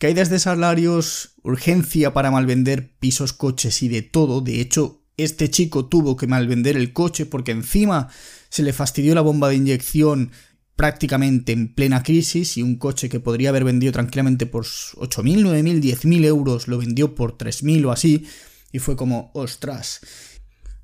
caídas 0.00 0.30
de 0.30 0.38
salarios, 0.38 1.34
urgencia 1.42 2.12
para 2.12 2.30
malvender 2.30 2.92
pisos, 2.98 3.32
coches 3.32 3.82
y 3.82 3.88
de 3.88 4.02
todo. 4.02 4.40
De 4.40 4.60
hecho, 4.60 5.02
este 5.16 5.50
chico 5.50 5.86
tuvo 5.86 6.16
que 6.16 6.26
malvender 6.26 6.76
el 6.76 6.92
coche 6.92 7.26
porque 7.26 7.52
encima 7.52 8.08
se 8.52 8.62
le 8.62 8.74
fastidió 8.74 9.14
la 9.14 9.22
bomba 9.22 9.48
de 9.48 9.56
inyección 9.56 10.30
prácticamente 10.76 11.52
en 11.52 11.72
plena 11.72 12.02
crisis 12.02 12.58
y 12.58 12.62
un 12.62 12.76
coche 12.76 13.08
que 13.08 13.18
podría 13.18 13.48
haber 13.48 13.64
vendido 13.64 13.94
tranquilamente 13.94 14.44
por 14.44 14.64
8.000, 14.64 15.42
9.000, 15.42 15.80
10.000 15.80 16.24
euros 16.26 16.68
lo 16.68 16.76
vendió 16.76 17.14
por 17.14 17.38
3.000 17.38 17.86
o 17.86 17.92
así 17.92 18.26
y 18.70 18.78
fue 18.78 18.94
como, 18.94 19.30
ostras. 19.32 20.02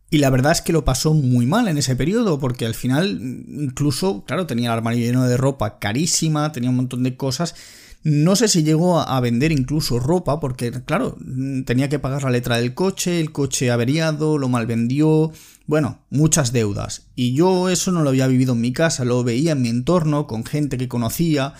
Y 0.09 0.17
la 0.17 0.31
verdad 0.31 0.53
es 0.53 0.63
que 0.63 0.73
lo 0.73 0.87
pasó 0.87 1.13
muy 1.13 1.45
mal 1.45 1.69
en 1.69 1.77
ese 1.77 1.95
periodo, 1.95 2.39
porque 2.39 2.65
al 2.65 2.75
final, 2.75 3.21
incluso, 3.21 4.25
claro, 4.25 4.47
tenía 4.47 4.71
el 4.71 4.79
armario 4.79 5.05
lleno 5.05 5.29
de 5.29 5.37
ropa 5.37 5.79
carísima, 5.79 6.53
tenía 6.53 6.71
un 6.71 6.77
montón 6.77 7.03
de 7.03 7.19
cosas. 7.19 7.55
No 8.03 8.35
sé 8.35 8.49
si 8.49 8.63
llegó 8.63 8.99
a 9.01 9.21
vender 9.21 9.53
incluso 9.53 9.99
ropa, 9.99 10.41
porque, 10.41 10.73
claro, 10.87 11.19
tenía 11.67 11.91
que 11.91 11.99
pagar 11.99 12.23
la 12.23 12.31
letra 12.31 12.57
del 12.57 12.73
coche, 12.73 13.21
el 13.21 13.33
coche 13.33 13.71
averiado, 13.71 14.39
lo 14.39 14.49
mal 14.49 14.67
vendió, 14.67 15.33
bueno, 15.69 16.01
muchas 16.09 16.51
deudas. 16.53 17.09
Y 17.15 17.35
yo 17.35 17.69
eso 17.69 17.93
no 17.93 18.03
lo 18.03 18.09
había 18.09 18.27
vivido 18.27 18.55
en 18.55 18.61
mi 18.63 18.73
casa, 18.73 19.05
lo 19.05 19.23
veía 19.23 19.53
en 19.53 19.61
mi 19.61 19.69
entorno, 19.69 20.27
con 20.27 20.47
gente 20.47 20.79
que 20.79 20.89
conocía. 20.89 21.53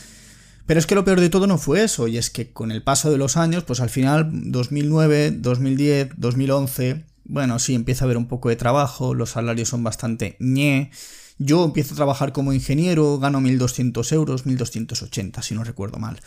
Pero 0.65 0.81
es 0.81 0.87
que 0.87 0.95
lo 0.95 1.05
peor 1.05 1.21
de 1.21 1.29
todo 1.29 1.47
no 1.47 1.59
fue 1.59 1.85
eso, 1.85 2.09
y 2.09 2.17
es 2.17 2.31
que 2.31 2.51
con 2.51 2.73
el 2.73 2.83
paso 2.83 3.11
de 3.11 3.19
los 3.19 3.37
años, 3.37 3.65
pues 3.65 3.81
al 3.81 3.91
final, 3.91 4.31
2009, 4.33 5.33
2010, 5.33 6.13
2011, 6.17 7.05
bueno, 7.27 7.59
sí, 7.59 7.75
empieza 7.75 8.05
a 8.05 8.07
haber 8.07 8.17
un 8.17 8.29
poco 8.29 8.49
de 8.49 8.57
trabajo, 8.57 9.13
los 9.13 9.33
salarios 9.33 9.69
son 9.69 9.85
bastante 9.85 10.37
ñe. 10.41 10.91
Yo 11.37 11.67
empiezo 11.67 11.93
a 11.93 11.97
trabajar 11.97 12.33
como 12.33 12.55
ingeniero, 12.55 13.19
gano 13.19 13.43
1.200 13.43 14.11
euros, 14.13 14.47
1.280, 14.47 15.43
si 15.43 15.55
no 15.55 15.65
recuerdo 15.65 15.99
mal 15.99 16.19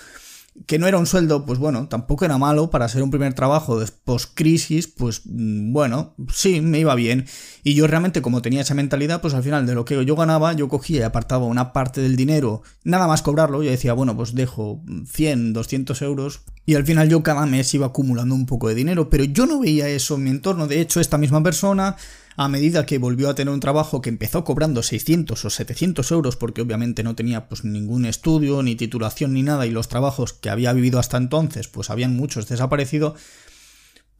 que 0.67 0.79
no 0.79 0.87
era 0.87 0.97
un 0.97 1.05
sueldo, 1.05 1.45
pues 1.45 1.59
bueno, 1.59 1.87
tampoco 1.87 2.25
era 2.25 2.37
malo 2.37 2.69
para 2.69 2.87
ser 2.89 3.03
un 3.03 3.09
primer 3.09 3.33
trabajo 3.33 3.79
de 3.79 3.87
post-crisis, 4.03 4.87
pues 4.87 5.21
mm, 5.25 5.71
bueno, 5.71 6.13
sí, 6.33 6.61
me 6.61 6.79
iba 6.79 6.93
bien. 6.95 7.25
Y 7.63 7.73
yo 7.73 7.87
realmente 7.87 8.21
como 8.21 8.41
tenía 8.41 8.61
esa 8.61 8.73
mentalidad, 8.73 9.21
pues 9.21 9.33
al 9.33 9.43
final 9.43 9.65
de 9.65 9.75
lo 9.75 9.85
que 9.85 10.03
yo 10.05 10.15
ganaba, 10.15 10.53
yo 10.53 10.67
cogía 10.67 10.99
y 10.99 11.03
apartaba 11.03 11.45
una 11.45 11.73
parte 11.73 12.01
del 12.01 12.15
dinero, 12.15 12.63
nada 12.83 13.07
más 13.07 13.21
cobrarlo, 13.21 13.63
yo 13.63 13.71
decía, 13.71 13.93
bueno, 13.93 14.15
pues 14.15 14.35
dejo 14.35 14.83
100, 15.07 15.53
200 15.53 16.01
euros. 16.01 16.41
Y 16.65 16.75
al 16.75 16.85
final 16.85 17.09
yo 17.09 17.23
cada 17.23 17.45
mes 17.45 17.73
iba 17.73 17.87
acumulando 17.87 18.35
un 18.35 18.45
poco 18.45 18.67
de 18.67 18.75
dinero, 18.75 19.09
pero 19.09 19.23
yo 19.23 19.45
no 19.45 19.59
veía 19.59 19.89
eso 19.89 20.15
en 20.15 20.23
mi 20.23 20.29
entorno. 20.29 20.67
De 20.67 20.79
hecho, 20.79 20.99
esta 20.99 21.17
misma 21.17 21.41
persona 21.41 21.95
a 22.43 22.47
medida 22.47 22.85
que 22.85 22.97
volvió 22.97 23.29
a 23.29 23.35
tener 23.35 23.53
un 23.53 23.59
trabajo 23.59 24.01
que 24.01 24.09
empezó 24.09 24.43
cobrando 24.43 24.83
600 24.83 25.45
o 25.45 25.49
700 25.49 26.11
euros 26.11 26.35
porque 26.35 26.61
obviamente 26.61 27.03
no 27.03 27.15
tenía 27.15 27.47
pues 27.47 27.63
ningún 27.63 28.05
estudio, 28.05 28.63
ni 28.63 28.75
titulación, 28.75 29.33
ni 29.33 29.43
nada 29.43 29.65
y 29.65 29.71
los 29.71 29.87
trabajos 29.87 30.33
que 30.33 30.49
había 30.49 30.73
vivido 30.73 30.99
hasta 30.99 31.17
entonces 31.17 31.67
pues 31.67 31.89
habían 31.89 32.15
muchos 32.15 32.47
desaparecido, 32.47 33.15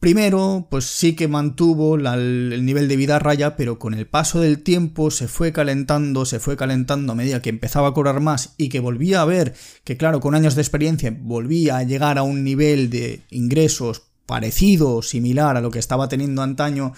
Primero, 0.02 0.66
pues 0.68 0.86
sí 0.86 1.14
que 1.14 1.28
mantuvo 1.28 1.94
el 1.94 2.64
nivel 2.64 2.88
de 2.88 2.96
vida 2.96 3.20
raya, 3.20 3.54
pero 3.54 3.78
con 3.78 3.94
el 3.94 4.08
paso 4.08 4.40
del 4.40 4.64
tiempo 4.64 5.12
se 5.12 5.28
fue 5.28 5.52
calentando, 5.52 6.24
se 6.24 6.40
fue 6.40 6.56
calentando 6.56 7.12
a 7.12 7.14
medida 7.14 7.40
que 7.40 7.50
empezaba 7.50 7.86
a 7.86 7.94
cobrar 7.94 8.18
más 8.18 8.54
y 8.56 8.68
que 8.68 8.80
volvía 8.80 9.22
a 9.22 9.26
ver 9.26 9.54
que, 9.84 9.96
claro, 9.96 10.18
con 10.18 10.34
años 10.34 10.56
de 10.56 10.62
experiencia 10.62 11.16
volvía 11.16 11.76
a 11.76 11.84
llegar 11.84 12.18
a 12.18 12.24
un 12.24 12.42
nivel 12.42 12.90
de 12.90 13.22
ingresos 13.30 14.02
parecido, 14.26 15.02
similar 15.02 15.56
a 15.56 15.60
lo 15.60 15.70
que 15.70 15.78
estaba 15.78 16.08
teniendo 16.08 16.42
antaño, 16.42 16.94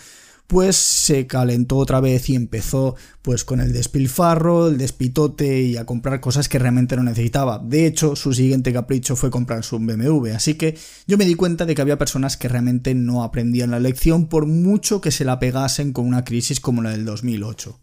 pues 0.46 0.76
se 0.76 1.26
calentó 1.26 1.76
otra 1.76 2.00
vez 2.00 2.28
y 2.28 2.34
empezó 2.34 2.96
pues 3.22 3.44
con 3.44 3.60
el 3.60 3.72
despilfarro, 3.72 4.68
el 4.68 4.78
despitote 4.78 5.62
y 5.62 5.76
a 5.76 5.86
comprar 5.86 6.20
cosas 6.20 6.48
que 6.48 6.58
realmente 6.58 6.96
no 6.96 7.02
necesitaba. 7.02 7.58
De 7.58 7.86
hecho, 7.86 8.14
su 8.16 8.34
siguiente 8.34 8.72
capricho 8.72 9.16
fue 9.16 9.30
comprarse 9.30 9.74
un 9.74 9.86
BMW, 9.86 10.28
así 10.34 10.54
que 10.54 10.76
yo 11.06 11.16
me 11.16 11.24
di 11.24 11.34
cuenta 11.34 11.64
de 11.64 11.74
que 11.74 11.82
había 11.82 11.98
personas 11.98 12.36
que 12.36 12.48
realmente 12.48 12.94
no 12.94 13.24
aprendían 13.24 13.70
la 13.70 13.80
lección 13.80 14.26
por 14.26 14.46
mucho 14.46 15.00
que 15.00 15.10
se 15.10 15.24
la 15.24 15.38
pegasen 15.38 15.92
con 15.92 16.06
una 16.06 16.24
crisis 16.24 16.60
como 16.60 16.82
la 16.82 16.90
del 16.90 17.04
2008. 17.04 17.80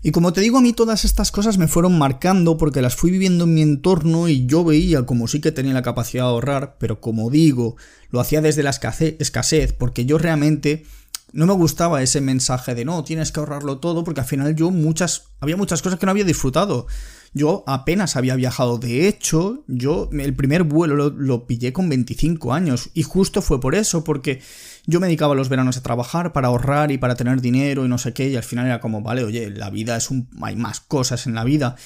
Y 0.00 0.12
como 0.12 0.32
te 0.32 0.40
digo, 0.40 0.58
a 0.58 0.60
mí 0.60 0.72
todas 0.72 1.04
estas 1.04 1.32
cosas 1.32 1.58
me 1.58 1.66
fueron 1.66 1.98
marcando 1.98 2.56
porque 2.56 2.82
las 2.82 2.94
fui 2.94 3.10
viviendo 3.10 3.44
en 3.44 3.54
mi 3.54 3.62
entorno 3.62 4.28
y 4.28 4.46
yo 4.46 4.62
veía 4.62 5.04
como 5.06 5.26
sí 5.26 5.40
que 5.40 5.50
tenía 5.50 5.74
la 5.74 5.82
capacidad 5.82 6.22
de 6.22 6.28
ahorrar, 6.28 6.76
pero 6.78 7.00
como 7.00 7.30
digo, 7.30 7.76
lo 8.10 8.20
hacía 8.20 8.40
desde 8.40 8.62
la 8.62 8.70
escasez 8.70 9.72
porque 9.72 10.06
yo 10.06 10.18
realmente 10.18 10.84
no 11.32 11.46
me 11.46 11.52
gustaba 11.52 12.02
ese 12.02 12.20
mensaje 12.20 12.74
de 12.74 12.84
no, 12.84 13.04
tienes 13.04 13.32
que 13.32 13.40
ahorrarlo 13.40 13.78
todo, 13.78 14.04
porque 14.04 14.20
al 14.20 14.26
final 14.26 14.54
yo 14.54 14.70
muchas, 14.70 15.24
había 15.40 15.56
muchas 15.56 15.82
cosas 15.82 15.98
que 15.98 16.06
no 16.06 16.12
había 16.12 16.24
disfrutado. 16.24 16.86
Yo 17.34 17.64
apenas 17.66 18.16
había 18.16 18.36
viajado. 18.36 18.78
De 18.78 19.06
hecho, 19.06 19.62
yo 19.66 20.08
el 20.12 20.34
primer 20.34 20.62
vuelo 20.64 20.96
lo, 20.96 21.10
lo, 21.10 21.46
pillé 21.46 21.74
con 21.74 21.88
25 21.88 22.54
años. 22.54 22.88
Y 22.94 23.02
justo 23.02 23.42
fue 23.42 23.60
por 23.60 23.74
eso, 23.74 24.02
porque 24.02 24.40
yo 24.86 24.98
me 24.98 25.08
dedicaba 25.08 25.34
los 25.34 25.50
veranos 25.50 25.76
a 25.76 25.82
trabajar 25.82 26.32
para 26.32 26.48
ahorrar 26.48 26.90
y 26.90 26.96
para 26.96 27.16
tener 27.16 27.42
dinero 27.42 27.84
y 27.84 27.88
no 27.88 27.98
sé 27.98 28.14
qué. 28.14 28.28
Y 28.28 28.36
al 28.36 28.44
final 28.44 28.64
era 28.66 28.80
como, 28.80 29.02
vale, 29.02 29.24
oye, 29.24 29.50
la 29.50 29.68
vida 29.68 29.96
es 29.96 30.10
un. 30.10 30.28
hay 30.40 30.56
más 30.56 30.80
cosas 30.80 31.26
en 31.26 31.34
la 31.34 31.44
vida 31.44 31.76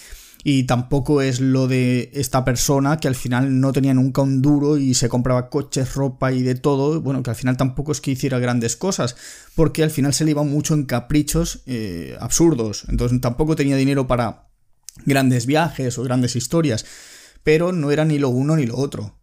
y 0.45 0.65
tampoco 0.65 1.23
es 1.23 1.41
lo 1.41 1.69
de 1.69 2.11
esta 2.15 2.45
persona 2.45 2.99
que 2.99 3.09
al 3.09 3.15
final 3.15 3.61
no 3.61 3.73
tenía 3.73 3.95
nunca 3.95 4.23
un 4.23 4.43
duro 4.43 4.77
y 4.77 4.95
se 4.95 5.09
compraba 5.09 5.49
coches, 5.49 5.95
ropa 5.95 6.33
y 6.33 6.43
de 6.43 6.55
todo, 6.55 7.01
bueno, 7.01 7.23
que 7.23 7.31
al 7.31 7.37
final 7.37 7.57
tampoco 7.57 7.93
es 7.93 8.01
que 8.01 8.11
hiciera 8.11 8.39
grandes 8.39 8.77
cosas, 8.77 9.17
porque 9.55 9.83
al 9.83 9.91
final 9.91 10.15
se 10.15 10.25
le 10.25 10.33
iba 10.33 10.43
mucho 10.43 10.75
en 10.75 10.85
caprichos 10.85 11.63
eh, 11.67 12.17
absurdos, 12.21 12.87
entonces 12.89 13.21
tampoco 13.21 13.55
tenía 13.55 13.77
dinero 13.77 14.07
para 14.07 14.49
grandes 15.07 15.47
viajes 15.47 15.97
o 15.99 16.03
grandes 16.03 16.35
historias, 16.35 16.85
pero 17.45 17.73
no 17.73 17.91
era 17.91 18.05
ni 18.05 18.19
lo 18.19 18.29
uno 18.29 18.57
ni 18.57 18.67
lo 18.67 18.77
otro. 18.77 19.19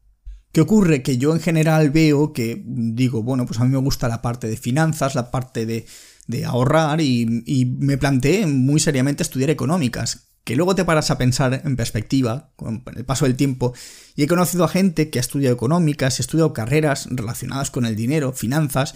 ¿Qué 0.52 0.62
ocurre? 0.62 1.04
Que 1.04 1.18
yo 1.18 1.34
en 1.34 1.42
general 1.42 1.92
veo 1.92 2.34
que 2.34 2.64
digo, 2.66 3.22
bueno, 3.22 3.46
pues 3.46 3.60
a 3.60 3.66
mí 3.66 3.70
me 3.70 3.78
gusta 3.78 4.08
la 4.08 4.24
parte 4.24 4.48
de 4.48 4.58
finanzas, 4.58 5.14
la 5.14 5.30
parte 5.30 5.68
de, 5.68 5.86
de 6.26 6.46
ahorrar 6.46 7.02
y, 7.02 7.44
y 7.46 7.66
me 7.66 8.00
planteé 8.00 8.48
muy 8.48 8.80
seriamente 8.80 9.22
estudiar 9.22 9.52
económicas, 9.52 10.29
que 10.50 10.56
luego 10.56 10.74
te 10.74 10.84
paras 10.84 11.12
a 11.12 11.20
pensar 11.20 11.62
en 11.64 11.76
perspectiva, 11.76 12.50
con 12.56 12.82
el 12.96 13.06
paso 13.06 13.26
del 13.26 13.36
tiempo, 13.36 13.72
y 14.16 14.24
he 14.24 14.28
conocido 14.28 14.64
a 14.64 14.68
gente 14.68 15.12
que 15.12 15.20
ha 15.20 15.22
estudiado 15.22 15.54
económicas, 15.54 16.18
ha 16.18 16.24
estudiado 16.24 16.54
carreras 16.54 17.08
relacionadas 17.12 17.70
con 17.70 17.86
el 17.86 17.96
dinero, 17.96 18.34
finanzas, 18.34 18.96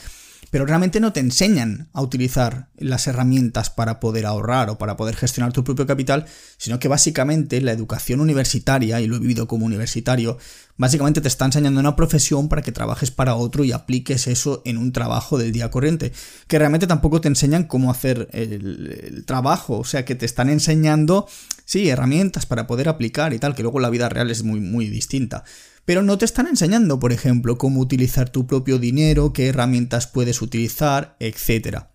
pero 0.53 0.67
realmente 0.67 0.99
no 0.99 1.13
te 1.13 1.19
enseñan 1.19 1.89
a 1.93 2.03
utilizar 2.03 2.67
las 2.77 3.07
herramientas 3.07 3.71
para 3.71 3.99
poder 3.99 4.27
ahorrar 4.27 4.69
o 4.69 4.77
para 4.77 4.95
poder 4.97 5.15
gestionar 5.15 5.51
tu 5.51 5.63
propio 5.63 5.87
capital, 5.87 6.27
sino 6.57 6.77
que 6.77 6.87
básicamente 6.87 7.59
la 7.59 7.71
educación 7.71 8.19
universitaria, 8.19 9.01
y 9.01 9.07
lo 9.07 9.15
he 9.15 9.19
vivido 9.19 9.47
como 9.47 9.65
universitario, 9.65 10.37
básicamente 10.77 11.21
te 11.21 11.27
está 11.27 11.45
enseñando 11.45 11.79
una 11.79 11.95
profesión 11.95 12.49
para 12.49 12.61
que 12.61 12.71
trabajes 12.71 13.09
para 13.09 13.33
otro 13.33 13.63
y 13.63 13.71
apliques 13.71 14.27
eso 14.27 14.61
en 14.63 14.77
un 14.77 14.91
trabajo 14.91 15.39
del 15.39 15.51
día 15.51 15.71
corriente, 15.71 16.13
que 16.45 16.59
realmente 16.59 16.85
tampoco 16.85 17.19
te 17.19 17.29
enseñan 17.29 17.63
cómo 17.63 17.89
hacer 17.89 18.29
el, 18.31 19.23
trabajo, 19.25 19.79
o 19.79 19.85
sea 19.85 20.05
que 20.05 20.13
te 20.13 20.27
están 20.27 20.49
enseñando, 20.49 21.27
sí, 21.65 21.89
herramientas 21.89 22.45
para 22.45 22.67
poder 22.67 22.89
aplicar 22.89 23.33
y 23.33 23.39
tal, 23.39 23.55
que 23.55 23.63
luego 23.63 23.79
la 23.79 23.89
vida 23.89 24.07
real 24.07 24.29
es 24.29 24.43
muy, 24.43 24.59
muy 24.59 24.87
distinta 24.87 25.45
pero 25.85 26.01
no 26.01 26.17
te 26.17 26.25
están 26.25 26.47
enseñando, 26.47 26.99
por 26.99 27.11
ejemplo, 27.11 27.57
cómo 27.57 27.81
utilizar 27.81 28.29
tu 28.29 28.47
propio 28.47 28.79
dinero, 28.79 29.33
qué 29.33 29.47
herramientas 29.47 30.07
puedes 30.07 30.41
utilizar, 30.41 31.15
etc. 31.19 31.85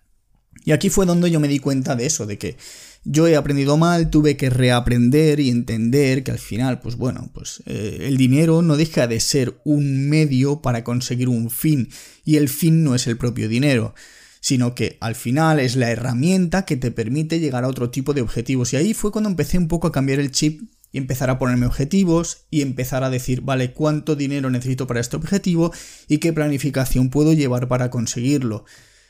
Y 0.64 0.72
aquí 0.72 0.90
fue 0.90 1.06
donde 1.06 1.30
yo 1.30 1.40
me 1.40 1.48
di 1.48 1.58
cuenta 1.58 1.96
de 1.96 2.06
eso, 2.06 2.26
de 2.26 2.38
que 2.38 2.56
yo 3.04 3.26
he 3.26 3.36
aprendido 3.36 3.76
mal, 3.76 4.10
tuve 4.10 4.36
que 4.36 4.50
reaprender 4.50 5.40
y 5.40 5.48
entender 5.48 6.24
que 6.24 6.32
al 6.32 6.38
final, 6.38 6.80
pues 6.80 6.96
bueno, 6.96 7.30
pues 7.32 7.62
eh, 7.66 8.00
el 8.02 8.16
dinero 8.16 8.60
no 8.60 8.76
deja 8.76 9.06
de 9.06 9.20
ser 9.20 9.60
un 9.64 10.08
medio 10.08 10.60
para 10.60 10.84
conseguir 10.84 11.28
un 11.28 11.50
fin, 11.50 11.88
y 12.24 12.36
el 12.36 12.48
fin 12.48 12.84
no 12.84 12.94
es 12.94 13.06
el 13.06 13.16
propio 13.16 13.48
dinero 13.48 13.94
sino 14.40 14.74
que 14.74 14.96
al 15.00 15.14
final 15.14 15.60
es 15.60 15.76
la 15.76 15.90
herramienta 15.90 16.64
que 16.64 16.76
te 16.76 16.90
permite 16.90 17.40
llegar 17.40 17.64
a 17.64 17.68
otro 17.68 17.90
tipo 17.90 18.14
de 18.14 18.22
objetivos. 18.22 18.72
Y 18.72 18.76
ahí 18.76 18.94
fue 18.94 19.10
cuando 19.10 19.28
empecé 19.28 19.58
un 19.58 19.68
poco 19.68 19.88
a 19.88 19.92
cambiar 19.92 20.20
el 20.20 20.30
chip 20.30 20.62
y 20.92 20.98
empezar 20.98 21.30
a 21.30 21.38
ponerme 21.38 21.66
objetivos 21.66 22.46
y 22.50 22.62
empezar 22.62 23.04
a 23.04 23.10
decir, 23.10 23.42
vale, 23.42 23.72
cuánto 23.72 24.16
dinero 24.16 24.50
necesito 24.50 24.86
para 24.86 25.00
este 25.00 25.16
objetivo 25.16 25.72
y 26.08 26.18
qué 26.18 26.32
planificación 26.32 27.10
puedo 27.10 27.32
llevar 27.32 27.68
para 27.68 27.90
conseguirlo. 27.90 28.64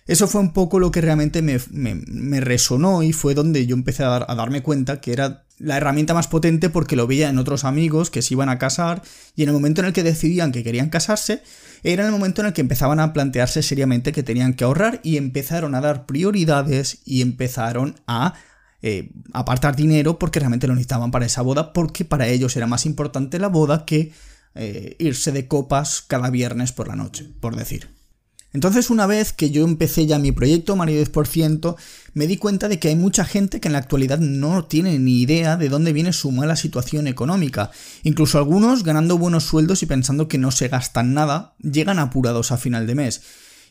Eso 0.09 0.27
fue 0.27 0.41
un 0.41 0.55
poco 0.55 0.79
lo 0.81 0.91
que 0.91 1.03
realmente 1.03 1.43
me, 1.43 2.41
resonó 2.41 3.03
y 3.03 3.13
fue 3.13 3.35
donde 3.35 3.67
yo 3.67 3.77
empecé 3.77 4.05
a, 4.05 4.17
a, 4.17 4.35
darme 4.35 4.63
cuenta 4.63 5.03
que 5.03 5.13
era 5.13 5.45
la 5.59 5.77
herramienta 5.77 6.15
más 6.15 6.29
potente 6.29 6.71
porque 6.71 6.97
lo 6.97 7.07
veía 7.07 7.29
en 7.29 7.37
otros 7.37 7.65
amigos 7.65 8.09
que 8.09 8.23
se 8.23 8.33
iban 8.33 8.49
a 8.49 8.59
casar 8.59 9.03
y 9.37 9.43
en 9.43 9.51
el 9.51 9.55
momento 9.55 9.83
en 9.83 9.89
el 9.89 9.93
que 9.93 10.03
decidían 10.03 10.51
que 10.51 10.65
querían 10.65 10.89
casarse, 10.89 11.43
era 11.83 12.07
el 12.07 12.11
momento 12.11 12.41
en 12.41 12.49
el 12.49 12.53
que 12.55 12.63
empezaban 12.63 13.01
a 13.01 13.13
plantearse 13.13 13.63
seriamente 13.63 14.13
que 14.13 14.23
tenían 14.23 14.55
que 14.55 14.65
ahorrar 14.65 15.01
y 15.03 15.19
empezaron 15.19 15.75
a 15.75 15.83
dar 15.83 16.07
prioridades 16.07 17.03
y 17.05 17.21
empezaron 17.21 18.01
a 18.07 18.33
eh, 18.83 19.11
apartar 19.33 19.75
dinero 19.75 20.19
porque 20.19 20.41
realmente 20.41 20.67
lo 20.67 20.75
necesitaban 20.75 21.11
para 21.11 21.27
esa 21.27 21.43
boda, 21.43 21.73
porque 21.73 22.05
para 22.05 22.29
ellos 22.29 22.57
era 22.57 22.67
más 22.67 22.87
importante 22.87 23.39
la 23.39 23.49
boda 23.49 23.85
que 23.85 24.13
eh, 24.55 24.97
irse 24.99 25.33
de 25.33 25.49
copas 25.49 26.03
cada 26.07 26.31
viernes 26.31 26.73
por 26.73 26.89
la 26.89 26.97
noche, 26.97 27.29
por 27.41 27.57
decir. 27.57 27.99
Entonces 28.53 28.89
una 28.89 29.07
vez 29.07 29.33
que 29.33 29.51
yo 29.51 29.65
empecé 29.65 30.07
ya 30.07 30.19
mi 30.19 30.33
proyecto 30.33 30.75
Mario 30.75 31.03
10%, 31.05 31.77
me 32.15 32.27
di 32.27 32.39
cuenta 32.39 32.69
de 32.69 32.79
que 32.79 32.89
hay 32.89 32.97
mucha 32.97 33.25
gente 33.25 33.61
que 33.61 33.69
en 33.69 33.73
la 33.73 33.79
actualidad 33.79 34.19
no 34.19 34.65
tiene 34.65 34.99
ni 34.99 35.21
idea 35.21 35.57
de 35.57 35.69
dónde 35.69 35.93
viene 35.93 36.13
su 36.13 36.33
mala 36.33 36.57
situación 36.57 37.07
económica. 37.07 37.71
Incluso 38.05 38.39
algunos, 38.39 38.85
ganando 38.85 39.19
buenos 39.19 39.45
sueldos 39.45 39.83
y 39.83 39.87
pensando 39.87 40.29
que 40.29 40.39
no 40.39 40.51
se 40.51 40.69
gastan 40.69 41.13
nada, 41.13 41.55
llegan 41.61 41.99
apurados 41.99 42.51
a 42.51 42.57
final 42.57 42.87
de 42.87 42.95
mes. 42.95 43.23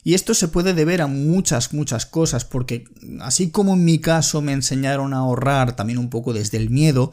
Y 0.07 0.13
esto 0.13 0.33
se 0.33 0.47
puede 0.47 0.73
deber 0.73 1.01
a 1.01 1.07
muchas, 1.07 1.73
muchas 1.73 2.05
cosas, 2.05 2.45
porque 2.45 2.85
así 3.19 3.49
como 3.49 3.73
en 3.73 3.83
mi 3.83 3.99
caso 3.99 4.41
me 4.41 4.53
enseñaron 4.53 5.13
a 5.13 5.17
ahorrar 5.17 5.75
también 5.75 5.99
un 5.99 6.09
poco 6.09 6.31
desde 6.31 6.55
el 6.55 6.69
miedo, 6.69 7.11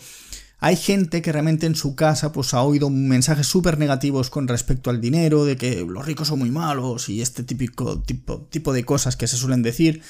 hay 0.60 0.76
gente 0.76 1.20
que 1.20 1.32
realmente 1.32 1.66
en 1.66 1.74
su 1.74 1.96
casa 1.96 2.30
pues 2.30 2.54
ha 2.54 2.62
oído 2.62 2.90
mensajes 2.90 3.48
súper 3.48 3.78
negativos 3.78 4.30
con 4.30 4.46
respecto 4.46 4.90
al 4.90 5.00
dinero, 5.00 5.44
de 5.44 5.56
que 5.56 5.84
los 5.84 6.06
ricos 6.06 6.28
son 6.28 6.38
muy 6.38 6.52
malos 6.52 7.08
y 7.08 7.20
este 7.20 7.42
típico 7.42 8.00
tipo, 8.00 8.42
tipo 8.42 8.72
de 8.72 8.84
cosas 8.84 9.16
que 9.16 9.26
se 9.26 9.38
suelen 9.38 9.62
decir, 9.62 10.00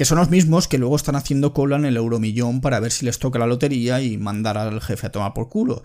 que 0.00 0.06
son 0.06 0.16
los 0.16 0.30
mismos 0.30 0.66
que 0.66 0.78
luego 0.78 0.96
están 0.96 1.14
haciendo 1.14 1.52
cola 1.52 1.76
en 1.76 1.84
el 1.84 1.98
euromillón 1.98 2.62
para 2.62 2.80
ver 2.80 2.90
si 2.90 3.04
les 3.04 3.18
toca 3.18 3.38
la 3.38 3.46
lotería 3.46 4.00
y 4.00 4.16
mandar 4.16 4.56
al 4.56 4.80
jefe 4.80 5.08
a 5.08 5.12
tomar 5.12 5.34
por 5.34 5.50
culo. 5.50 5.82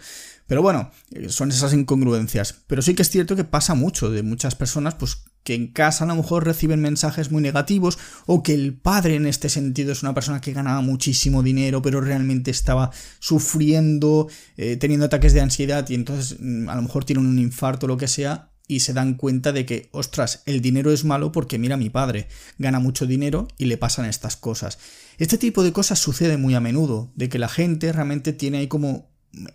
Pero 0.47 0.61
bueno, 0.61 0.89
eh, 1.11 1.27
son 1.27 1.49
esas 1.49 1.73
incongruencias. 1.73 2.61
Pero 2.65 2.81
sí 2.81 2.95
que 2.95 3.01
es 3.01 3.09
cierto 3.09 3.35
que 3.35 3.43
pasa 3.43 3.75
mucho 3.75 4.09
de 4.09 4.23
muchas 4.23 4.55
personas, 4.55 4.95
pues 4.95 5.25
que 5.43 5.53
en 5.53 5.67
casa 5.67 6.05
a 6.05 6.07
lo 6.07 6.15
mejor 6.15 6.45
reciben 6.45 6.79
mensajes 6.79 7.29
muy 7.29 7.41
negativos, 7.41 7.99
o 8.25 8.41
que 8.41 8.53
el 8.53 8.77
padre 8.77 9.15
en 9.15 9.25
este 9.25 9.49
sentido 9.49 9.91
es 9.91 10.01
una 10.01 10.13
persona 10.13 10.39
que 10.39 10.53
ganaba 10.53 10.79
muchísimo 10.79 11.43
dinero, 11.43 11.81
pero 11.81 11.99
realmente 11.99 12.51
estaba 12.51 12.91
sufriendo, 13.19 14.29
eh, 14.55 14.77
teniendo 14.77 15.07
ataques 15.07 15.33
de 15.33 15.41
ansiedad, 15.41 15.85
y 15.89 15.93
entonces 15.93 16.37
mm, 16.39 16.69
a 16.69 16.75
lo 16.75 16.83
mejor 16.83 17.03
tiene 17.03 17.19
un 17.19 17.37
infarto 17.37 17.85
o 17.85 17.89
lo 17.89 17.97
que 17.97 18.07
sea, 18.07 18.54
y 18.67 18.81
se 18.81 18.93
dan 18.93 19.15
cuenta 19.15 19.51
de 19.51 19.65
que, 19.65 19.89
ostras, 19.91 20.41
el 20.45 20.61
dinero 20.61 20.91
es 20.91 21.05
malo 21.05 21.31
porque 21.31 21.57
mira, 21.57 21.77
mi 21.77 21.89
padre 21.89 22.27
gana 22.57 22.79
mucho 22.79 23.05
dinero 23.05 23.47
y 23.57 23.65
le 23.65 23.77
pasan 23.77 24.05
estas 24.05 24.35
cosas. 24.35 24.79
Este 25.17 25.37
tipo 25.37 25.63
de 25.63 25.71
cosas 25.71 25.99
sucede 25.99 26.37
muy 26.37 26.55
a 26.55 26.59
menudo, 26.59 27.11
de 27.15 27.29
que 27.29 27.39
la 27.39 27.49
gente 27.49 27.91
realmente 27.91 28.33
tiene 28.33 28.59
ahí 28.59 28.67
como 28.67 29.09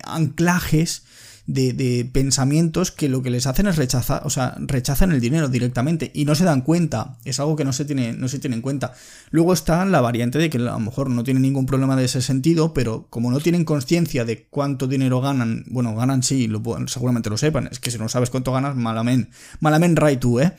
anclajes 0.05 1.05
de, 1.53 2.09
pensamientos 2.13 2.91
que 2.91 3.09
lo 3.09 3.23
que 3.23 3.31
les 3.31 3.47
hacen 3.47 3.67
es 3.67 3.77
rechazar, 3.77 4.23
o 4.25 4.31
sea, 4.31 4.55
rechazan 4.59 5.13
el 5.13 5.21
dinero 5.21 5.49
directamente 5.49 6.11
y 6.15 6.25
no 6.25 6.35
se 6.35 6.45
dan 6.45 6.63
cuenta. 6.63 7.19
Es 7.25 7.41
algo 7.41 7.57
que 7.57 7.65
no 7.65 7.73
se 7.73 7.85
tiene, 7.85 8.13
no 8.13 8.29
se 8.29 8.39
tiene 8.39 8.57
en 8.57 8.63
cuenta. 8.63 8.93
Luego 9.31 9.53
está 9.53 9.85
la 9.85 10.01
variante 10.01 10.39
de 10.39 10.51
que 10.51 10.59
a 10.59 10.61
lo 10.61 10.79
mejor 10.79 11.11
no 11.11 11.25
tienen 11.25 11.43
ningún 11.43 11.67
problema 11.67 11.97
de 11.97 12.05
ese 12.05 12.23
sentido, 12.23 12.73
pero 12.73 13.07
como 13.11 13.31
no 13.31 13.41
tienen 13.41 13.65
conciencia 13.65 14.25
de 14.25 14.47
cuánto 14.49 14.87
dinero 14.87 15.21
ganan, 15.21 15.65
bueno, 15.69 15.95
ganan 15.95 16.23
sí, 16.23 16.47
lo, 16.47 16.63
seguramente 16.87 17.31
lo 17.31 17.37
sepan, 17.37 17.69
es 17.71 17.81
que 17.81 17.91
si 17.91 17.99
no 17.99 18.09
sabes 18.09 18.31
cuánto 18.31 18.53
ganas, 18.53 18.77
malamen, 18.77 19.31
malamen 19.61 19.97
right 19.97 20.21
tú, 20.21 20.41
¿eh? 20.41 20.53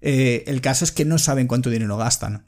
¿eh? 0.00 0.44
El 0.46 0.60
caso 0.60 0.84
es 0.84 0.92
que 0.92 1.04
no 1.04 1.18
saben 1.18 1.46
cuánto 1.46 1.70
dinero 1.70 1.96
gastan. 1.96 2.44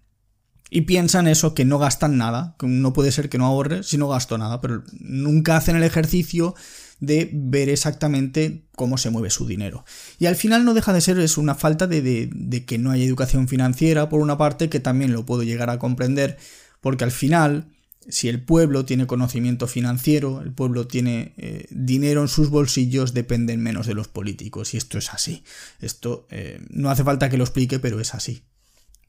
Y 0.70 0.82
piensan 0.82 1.28
eso, 1.28 1.54
que 1.54 1.64
no 1.64 1.78
gastan 1.78 2.18
nada, 2.18 2.54
que 2.58 2.66
no 2.66 2.92
puede 2.92 3.10
ser 3.10 3.30
que 3.30 3.38
no 3.38 3.46
ahorre 3.46 3.82
si 3.82 3.96
no 3.96 4.06
gasto 4.06 4.36
nada, 4.36 4.60
pero 4.60 4.82
nunca 5.00 5.56
hacen 5.56 5.76
el 5.76 5.82
ejercicio 5.82 6.54
de 7.00 7.30
ver 7.32 7.68
exactamente 7.68 8.64
cómo 8.74 8.98
se 8.98 9.10
mueve 9.10 9.30
su 9.30 9.46
dinero. 9.46 9.84
Y 10.18 10.26
al 10.26 10.36
final 10.36 10.64
no 10.64 10.74
deja 10.74 10.92
de 10.92 11.00
ser 11.00 11.18
es 11.18 11.38
una 11.38 11.54
falta 11.54 11.86
de, 11.86 12.64
que 12.66 12.78
no 12.78 12.90
hay 12.90 13.04
educación 13.04 13.48
financiera, 13.48 14.08
por 14.08 14.20
una 14.20 14.38
parte, 14.38 14.68
que 14.68 14.80
también 14.80 15.12
lo 15.12 15.26
puedo 15.26 15.42
llegar 15.42 15.70
a 15.70 15.78
comprender, 15.78 16.38
porque 16.80 17.04
al 17.04 17.12
final, 17.12 17.68
si 18.08 18.28
el 18.28 18.42
pueblo 18.42 18.84
tiene 18.84 19.06
conocimiento 19.06 19.66
financiero, 19.66 20.40
el 20.40 20.52
pueblo 20.52 20.86
tiene 20.86 21.34
eh, 21.36 21.66
dinero 21.70 22.22
en 22.22 22.28
sus 22.28 22.50
bolsillos, 22.50 23.14
dependen 23.14 23.62
menos 23.62 23.86
de 23.86 23.94
los 23.94 24.08
políticos. 24.08 24.74
Y 24.74 24.76
esto 24.76 24.98
es 24.98 25.12
así. 25.12 25.44
Esto 25.80 26.26
eh, 26.30 26.60
no 26.70 26.90
hace 26.90 27.04
falta 27.04 27.28
que 27.28 27.36
lo 27.36 27.44
explique, 27.44 27.78
pero 27.78 28.00
es 28.00 28.14
así. 28.14 28.42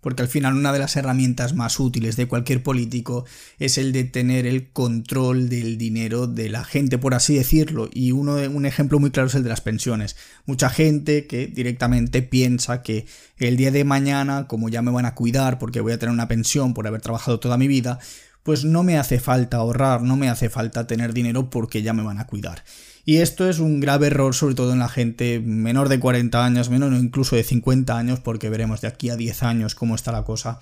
Porque 0.01 0.21
al 0.21 0.29
final 0.29 0.55
una 0.55 0.71
de 0.71 0.79
las 0.79 0.95
herramientas 0.95 1.53
más 1.53 1.79
útiles 1.79 2.15
de 2.15 2.27
cualquier 2.27 2.63
político 2.63 3.25
es 3.57 3.77
el 3.77 3.91
de 3.91 4.05
tener 4.05 4.47
el 4.47 4.69
control 4.69 5.49
del 5.49 5.77
dinero 5.77 6.27
de 6.27 6.49
la 6.49 6.63
gente, 6.63 6.97
por 6.97 7.13
así 7.13 7.35
decirlo. 7.35 7.89
Y 7.93 8.11
uno, 8.11 8.35
un 8.35 8.65
ejemplo 8.65 8.99
muy 8.99 9.11
claro 9.11 9.27
es 9.27 9.35
el 9.35 9.43
de 9.43 9.49
las 9.49 9.61
pensiones. 9.61 10.15
Mucha 10.45 10.69
gente 10.69 11.27
que 11.27 11.47
directamente 11.47 12.21
piensa 12.21 12.81
que 12.81 13.05
el 13.37 13.57
día 13.57 13.71
de 13.71 13.83
mañana, 13.83 14.47
como 14.47 14.69
ya 14.69 14.81
me 14.81 14.91
van 14.91 15.05
a 15.05 15.15
cuidar 15.15 15.59
porque 15.59 15.81
voy 15.81 15.93
a 15.93 15.99
tener 15.99 16.13
una 16.13 16.27
pensión 16.27 16.73
por 16.73 16.87
haber 16.87 17.01
trabajado 17.01 17.39
toda 17.39 17.57
mi 17.57 17.67
vida, 17.67 17.99
pues 18.43 18.63
no 18.63 18.83
me 18.83 18.97
hace 18.97 19.19
falta 19.19 19.57
ahorrar, 19.57 20.01
no 20.01 20.15
me 20.15 20.29
hace 20.29 20.49
falta 20.49 20.87
tener 20.87 21.13
dinero 21.13 21.49
porque 21.49 21.81
ya 21.81 21.93
me 21.93 22.03
van 22.03 22.19
a 22.19 22.25
cuidar. 22.25 22.63
Y 23.05 23.17
esto 23.17 23.49
es 23.49 23.59
un 23.59 23.79
grave 23.79 24.07
error, 24.07 24.35
sobre 24.35 24.55
todo 24.55 24.73
en 24.73 24.79
la 24.79 24.89
gente 24.89 25.39
menor 25.39 25.89
de 25.89 25.99
40 25.99 26.43
años, 26.45 26.69
menor 26.69 26.93
incluso 26.93 27.35
de 27.35 27.43
50 27.43 27.97
años, 27.97 28.19
porque 28.19 28.49
veremos 28.49 28.81
de 28.81 28.87
aquí 28.87 29.09
a 29.09 29.15
10 29.15 29.43
años 29.43 29.75
cómo 29.75 29.95
está 29.95 30.11
la 30.11 30.23
cosa, 30.23 30.59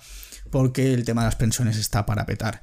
porque 0.50 0.94
el 0.94 1.04
tema 1.04 1.22
de 1.22 1.26
las 1.26 1.36
pensiones 1.36 1.76
está 1.76 2.06
para 2.06 2.26
petar. 2.26 2.60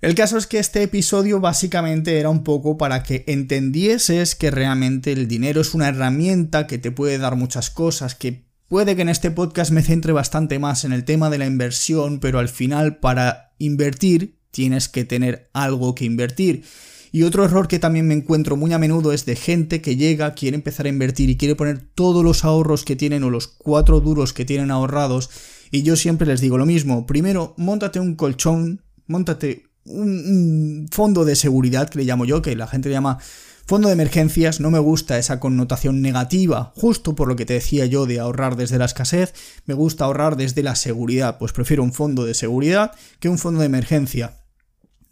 El 0.00 0.14
caso 0.14 0.38
es 0.38 0.46
que 0.46 0.58
este 0.58 0.82
episodio 0.82 1.40
básicamente 1.40 2.18
era 2.18 2.30
un 2.30 2.42
poco 2.42 2.78
para 2.78 3.02
que 3.02 3.24
entendieses 3.26 4.34
que 4.34 4.50
realmente 4.50 5.12
el 5.12 5.28
dinero 5.28 5.60
es 5.60 5.74
una 5.74 5.88
herramienta 5.88 6.66
que 6.66 6.78
te 6.78 6.90
puede 6.90 7.18
dar 7.18 7.36
muchas 7.36 7.68
cosas, 7.68 8.14
que 8.14 8.46
puede 8.68 8.96
que 8.96 9.02
en 9.02 9.10
este 9.10 9.30
podcast 9.30 9.72
me 9.72 9.82
centre 9.82 10.14
bastante 10.14 10.58
más 10.58 10.84
en 10.84 10.92
el 10.92 11.04
tema 11.04 11.28
de 11.28 11.36
la 11.36 11.46
inversión, 11.46 12.18
pero 12.18 12.38
al 12.38 12.48
final 12.48 12.96
para 12.96 13.52
invertir 13.58 14.38
tienes 14.50 14.88
que 14.88 15.04
tener 15.04 15.50
algo 15.52 15.94
que 15.94 16.06
invertir. 16.06 16.64
Y 17.12 17.24
otro 17.24 17.44
error 17.44 17.66
que 17.66 17.78
también 17.78 18.06
me 18.06 18.14
encuentro 18.14 18.56
muy 18.56 18.72
a 18.72 18.78
menudo 18.78 19.12
es 19.12 19.26
de 19.26 19.34
gente 19.34 19.80
que 19.80 19.96
llega, 19.96 20.34
quiere 20.34 20.54
empezar 20.54 20.86
a 20.86 20.90
invertir 20.90 21.28
y 21.28 21.36
quiere 21.36 21.56
poner 21.56 21.80
todos 21.94 22.24
los 22.24 22.44
ahorros 22.44 22.84
que 22.84 22.96
tienen 22.96 23.24
o 23.24 23.30
los 23.30 23.48
cuatro 23.48 24.00
duros 24.00 24.32
que 24.32 24.44
tienen 24.44 24.70
ahorrados. 24.70 25.30
Y 25.70 25.82
yo 25.82 25.96
siempre 25.96 26.26
les 26.26 26.40
digo 26.40 26.58
lo 26.58 26.66
mismo. 26.66 27.06
Primero, 27.06 27.54
montate 27.56 27.98
un 27.98 28.14
colchón, 28.14 28.82
montate 29.06 29.64
un, 29.84 30.88
fondo 30.90 31.24
de 31.24 31.36
seguridad, 31.36 31.88
que 31.88 31.98
le 31.98 32.04
llamo 32.04 32.24
yo, 32.24 32.42
que 32.42 32.54
la 32.54 32.66
gente 32.66 32.88
le 32.88 32.94
llama 32.94 33.18
fondo 33.66 33.88
de 33.88 33.94
emergencias. 33.94 34.60
No 34.60 34.70
me 34.70 34.78
gusta 34.78 35.18
esa 35.18 35.40
connotación 35.40 36.02
negativa, 36.02 36.72
justo 36.76 37.14
por 37.14 37.28
lo 37.28 37.36
que 37.36 37.46
te 37.46 37.54
decía 37.54 37.86
yo 37.86 38.06
de 38.06 38.20
ahorrar 38.20 38.56
desde 38.56 38.78
la 38.78 38.84
escasez. 38.84 39.34
Me 39.66 39.74
gusta 39.74 40.04
ahorrar 40.04 40.36
desde 40.36 40.62
la 40.62 40.76
seguridad. 40.76 41.38
Pues 41.38 41.52
prefiero 41.52 41.82
un 41.82 41.92
fondo 41.92 42.24
de 42.24 42.34
seguridad 42.34 42.92
que 43.18 43.28
un 43.28 43.38
fondo 43.38 43.60
de 43.60 43.66
emergencia. 43.66 44.39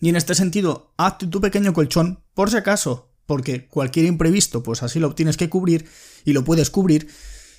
Y 0.00 0.08
en 0.08 0.16
este 0.16 0.34
sentido, 0.34 0.92
hazte 0.96 1.26
tu 1.26 1.40
pequeño 1.40 1.72
colchón 1.72 2.20
por 2.34 2.50
si 2.50 2.56
acaso, 2.56 3.10
porque 3.26 3.66
cualquier 3.66 4.06
imprevisto, 4.06 4.62
pues 4.62 4.82
así 4.82 5.00
lo 5.00 5.14
tienes 5.14 5.36
que 5.36 5.48
cubrir 5.48 5.86
y 6.24 6.32
lo 6.32 6.44
puedes 6.44 6.70
cubrir. 6.70 7.08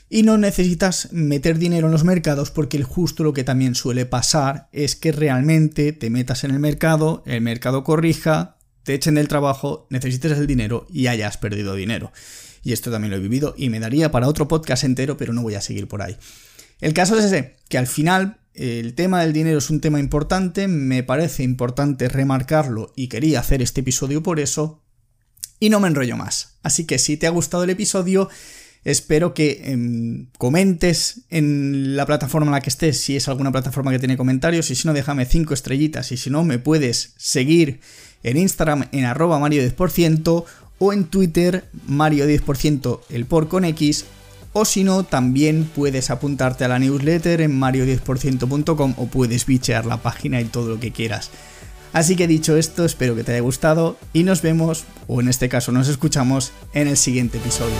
Y 0.10 0.24
no 0.24 0.38
necesitas 0.38 1.10
meter 1.12 1.60
dinero 1.60 1.88
en 1.88 1.92
los 1.92 2.04
mercados 2.04 2.50
porque 2.50 2.82
justo 2.82 3.24
lo 3.24 3.34
que 3.34 3.44
también 3.44 3.76
suele 3.76 4.08
pasar 4.08 4.68
es 4.72 4.96
que 4.96 5.12
realmente 5.12 5.94
te 5.94 6.10
metas 6.10 6.44
en 6.44 6.52
el 6.52 6.60
mercado, 6.60 7.22
el 7.28 7.42
mercado 7.42 7.84
corrija, 7.84 8.58
te 8.84 8.96
echen 8.96 9.16
del 9.16 9.28
trabajo, 9.28 9.86
necesites 9.92 10.32
el 10.32 10.48
dinero 10.48 10.88
y 10.90 11.08
hayas 11.08 11.38
perdido 11.38 11.76
dinero. 11.76 12.12
Y 12.64 12.74
esto 12.74 12.90
también 12.90 13.12
lo 13.12 13.18
he 13.18 13.22
vivido 13.22 13.54
y 13.56 13.70
me 13.70 13.80
daría 13.80 14.10
para 14.12 14.28
otro 14.28 14.48
podcast 14.48 14.84
entero, 14.84 15.16
pero 15.16 15.34
no 15.34 15.44
voy 15.44 15.54
a 15.54 15.62
seguir 15.62 15.88
por 15.88 16.02
ahí. 16.02 16.18
El 16.82 16.94
caso 16.94 17.18
es 17.18 17.26
ese, 17.26 17.58
que 17.68 17.78
al 17.78 17.88
final 17.88 18.39
el 18.60 18.94
tema 18.94 19.22
del 19.22 19.32
dinero 19.32 19.60
es 19.60 19.70
un 19.70 19.80
tema 19.80 20.02
importante, 20.02 20.68
me 20.68 21.02
parece 21.02 21.44
importante 21.44 22.10
remarcarlo 22.10 22.92
y 22.94 23.08
quería 23.08 23.40
hacer 23.40 23.62
este 23.62 23.80
episodio 23.80 24.22
por 24.22 24.38
eso. 24.38 24.84
Y 25.62 25.70
no 25.70 25.80
me 25.80 25.88
enrollo 25.88 26.18
más. 26.18 26.58
Así 26.62 26.84
que 26.84 27.00
si 27.00 27.16
te 27.16 27.26
ha 27.26 27.30
gustado 27.30 27.64
el 27.64 27.70
episodio, 27.70 28.28
espero 28.84 29.34
que 29.34 29.62
em, 29.64 30.28
comentes 30.38 31.22
en 31.30 31.96
la 31.96 32.06
plataforma 32.06 32.48
en 32.48 32.52
la 32.52 32.60
que 32.60 32.70
estés, 32.70 33.00
si 33.00 33.16
es 33.16 33.30
alguna 33.30 33.54
plataforma 33.54 33.92
que 33.92 34.00
tiene 34.00 34.18
comentarios, 34.18 34.70
y 34.72 34.76
si 34.76 34.86
no, 34.90 34.94
déjame 34.94 35.26
5 35.26 35.54
estrellitas, 35.54 36.12
y 36.12 36.18
si 36.18 36.30
no, 36.30 36.44
me 36.44 36.60
puedes 36.60 37.14
seguir 37.16 37.80
en 38.24 38.36
Instagram 38.36 38.90
en 38.92 39.06
arroba 39.06 39.40
mario10% 39.40 40.44
o 40.80 40.94
en 40.94 41.06
Twitter 41.06 41.70
mario10% 41.88 43.00
el 43.10 43.26
por 43.26 43.48
con 43.48 43.64
X 43.64 44.04
o 44.54 44.66
si 44.66 44.84
no, 44.84 45.04
también 45.04 45.70
puedes 45.76 46.10
apuntarte 46.10 46.66
a 46.66 46.68
la 46.68 46.80
newsletter 46.80 47.42
en 47.42 47.60
mario10%.com 47.60 48.94
o 48.98 49.06
puedes 49.08 49.46
bichear 49.46 49.86
la 49.86 49.98
página 49.98 50.42
y 50.42 50.46
todo 50.46 50.70
lo 50.70 50.80
que 50.80 50.92
quieras. 50.92 51.30
Así 51.94 52.16
que 52.16 52.28
dicho 52.28 52.56
esto, 52.56 52.86
espero 52.86 53.16
que 53.16 53.24
te 53.24 53.32
haya 53.32 53.42
gustado 53.42 53.98
y 54.14 54.24
nos 54.24 54.42
vemos, 54.42 54.86
o 55.08 55.22
en 55.22 55.28
este 55.28 55.50
caso 55.50 55.72
nos 55.72 55.88
escuchamos, 55.88 56.52
en 56.74 56.88
el 56.88 56.98
siguiente 56.98 57.38
episodio. 57.38 57.76